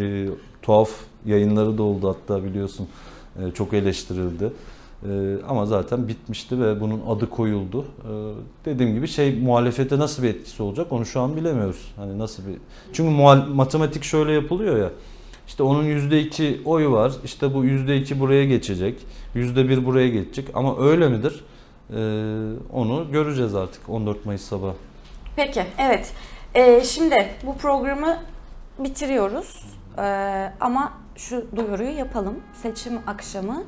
e, 0.00 0.26
tuhaf 0.62 0.90
yayınları 1.26 1.78
da 1.78 1.82
oldu 1.82 2.08
hatta 2.08 2.44
biliyorsun 2.44 2.88
e, 3.38 3.50
çok 3.54 3.74
eleştirildi. 3.74 4.52
E, 5.02 5.08
ama 5.48 5.66
zaten 5.66 6.08
bitmişti 6.08 6.60
ve 6.60 6.80
bunun 6.80 7.02
adı 7.08 7.30
koyuldu. 7.30 7.84
E, 7.84 8.10
dediğim 8.64 8.94
gibi 8.94 9.08
şey 9.08 9.38
muhalefete 9.38 9.98
nasıl 9.98 10.22
bir 10.22 10.28
etkisi 10.28 10.62
olacak 10.62 10.92
onu 10.92 11.06
şu 11.06 11.20
an 11.20 11.36
bilemiyoruz. 11.36 11.92
Hani 11.96 12.18
nasıl 12.18 12.46
bir 12.46 12.54
çünkü 12.92 13.10
muhal- 13.14 13.48
matematik 13.48 14.04
şöyle 14.04 14.32
yapılıyor 14.32 14.76
ya. 14.78 14.90
İşte 15.48 15.62
onun 15.62 15.84
%2 15.84 16.64
oyu 16.64 16.92
var. 16.92 17.12
İşte 17.24 17.54
bu 17.54 17.64
%2 17.64 18.20
buraya 18.20 18.44
geçecek. 18.44 19.06
%1 19.34 19.84
buraya 19.84 20.08
geçecek. 20.08 20.48
Ama 20.54 20.78
öyle 20.78 21.08
midir? 21.08 21.44
Ee, 21.90 21.94
onu 22.72 23.06
göreceğiz 23.12 23.54
artık 23.54 23.88
14 23.88 24.26
Mayıs 24.26 24.42
sabahı. 24.42 24.74
Peki, 25.36 25.62
evet. 25.78 26.12
Ee, 26.54 26.82
şimdi 26.84 27.28
bu 27.46 27.56
programı 27.56 28.18
bitiriyoruz. 28.78 29.64
Ee, 29.98 30.52
ama 30.60 30.92
şu 31.16 31.56
duyuruyu 31.56 31.98
yapalım. 31.98 32.42
Seçim 32.62 33.00
akşamı, 33.06 33.62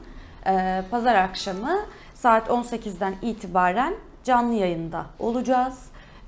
e, 0.46 0.82
pazar 0.90 1.14
akşamı 1.14 1.78
saat 2.14 2.48
18'den 2.48 3.14
itibaren 3.22 3.94
canlı 4.24 4.54
yayında 4.54 5.06
olacağız. 5.18 5.78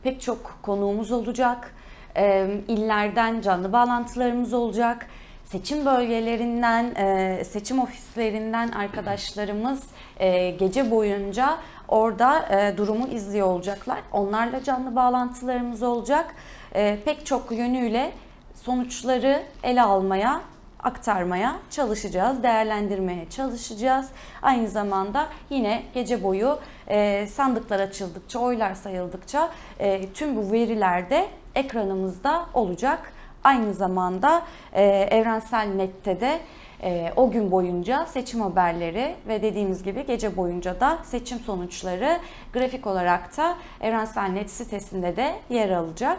Pek 0.02 0.20
çok 0.20 0.58
konuğumuz 0.62 1.12
olacak. 1.12 1.74
Ee, 2.16 2.60
illerden 2.68 3.40
canlı 3.40 3.72
bağlantılarımız 3.72 4.52
olacak. 4.52 5.06
Seçim 5.44 5.86
bölgelerinden, 5.86 6.94
e, 6.94 7.44
seçim 7.44 7.78
ofislerinden 7.78 8.68
arkadaşlarımız 8.68 9.82
e, 10.20 10.50
gece 10.50 10.90
boyunca 10.90 11.58
orada 11.88 12.48
e, 12.48 12.76
durumu 12.76 13.08
izliyor 13.08 13.46
olacaklar. 13.46 13.98
Onlarla 14.12 14.64
canlı 14.64 14.96
bağlantılarımız 14.96 15.82
olacak. 15.82 16.34
E, 16.74 16.98
Pek 17.04 17.26
çok 17.26 17.52
yönüyle 17.52 18.12
sonuçları 18.54 19.42
ele 19.62 19.82
almaya, 19.82 20.40
aktarmaya 20.82 21.56
çalışacağız, 21.70 22.42
değerlendirmeye 22.42 23.30
çalışacağız. 23.30 24.08
Aynı 24.42 24.68
zamanda 24.68 25.28
yine 25.50 25.82
gece 25.94 26.22
boyu 26.22 26.58
e, 26.88 27.26
sandıklar 27.26 27.80
açıldıkça, 27.80 28.38
oylar 28.38 28.74
sayıldıkça 28.74 29.50
e, 29.78 30.12
tüm 30.12 30.36
bu 30.36 30.52
veriler 30.52 31.10
de 31.10 31.28
ekranımızda 31.54 32.46
olacak. 32.54 33.12
Aynı 33.44 33.74
zamanda 33.74 34.42
e, 34.72 34.84
Evrensel 35.10 35.66
Net'te 35.66 36.20
de 36.20 36.40
o 37.16 37.30
gün 37.30 37.50
boyunca 37.50 38.06
seçim 38.06 38.40
haberleri 38.40 39.14
ve 39.28 39.42
dediğimiz 39.42 39.82
gibi 39.82 40.06
gece 40.06 40.36
boyunca 40.36 40.80
da 40.80 40.98
seçim 41.04 41.38
sonuçları 41.38 42.18
grafik 42.52 42.86
olarak 42.86 43.36
da 43.36 43.56
Evrensel 43.80 44.28
Net 44.28 44.50
sitesinde 44.50 45.16
de 45.16 45.34
yer 45.50 45.70
alacak. 45.70 46.18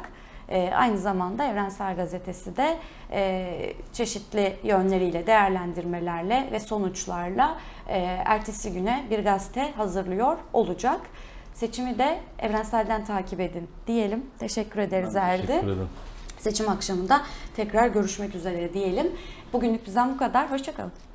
E, 0.49 0.71
aynı 0.75 0.97
zamanda 0.97 1.43
Evrensel 1.43 1.95
Gazetesi 1.95 2.57
de 2.57 2.77
e, 3.11 3.73
çeşitli 3.93 4.55
yönleriyle, 4.63 5.27
değerlendirmelerle 5.27 6.49
ve 6.51 6.59
sonuçlarla 6.59 7.57
e, 7.87 7.97
ertesi 8.25 8.73
güne 8.73 9.05
bir 9.09 9.19
gazete 9.19 9.71
hazırlıyor 9.71 10.37
olacak. 10.53 11.01
Seçimi 11.53 11.97
de 11.97 12.19
Evrensel'den 12.39 13.05
takip 13.05 13.39
edin 13.39 13.67
diyelim. 13.87 14.25
Teşekkür 14.39 14.79
ederiz 14.79 15.15
Erdi. 15.15 15.47
Teşekkür 15.47 15.67
ederim. 15.67 15.89
Seçim 16.37 16.69
akşamında 16.69 17.21
tekrar 17.55 17.87
görüşmek 17.87 18.35
üzere 18.35 18.73
diyelim. 18.73 19.11
Bugünlük 19.53 19.85
bizden 19.85 20.13
bu 20.13 20.17
kadar. 20.17 20.51
Hoşçakalın. 20.51 21.08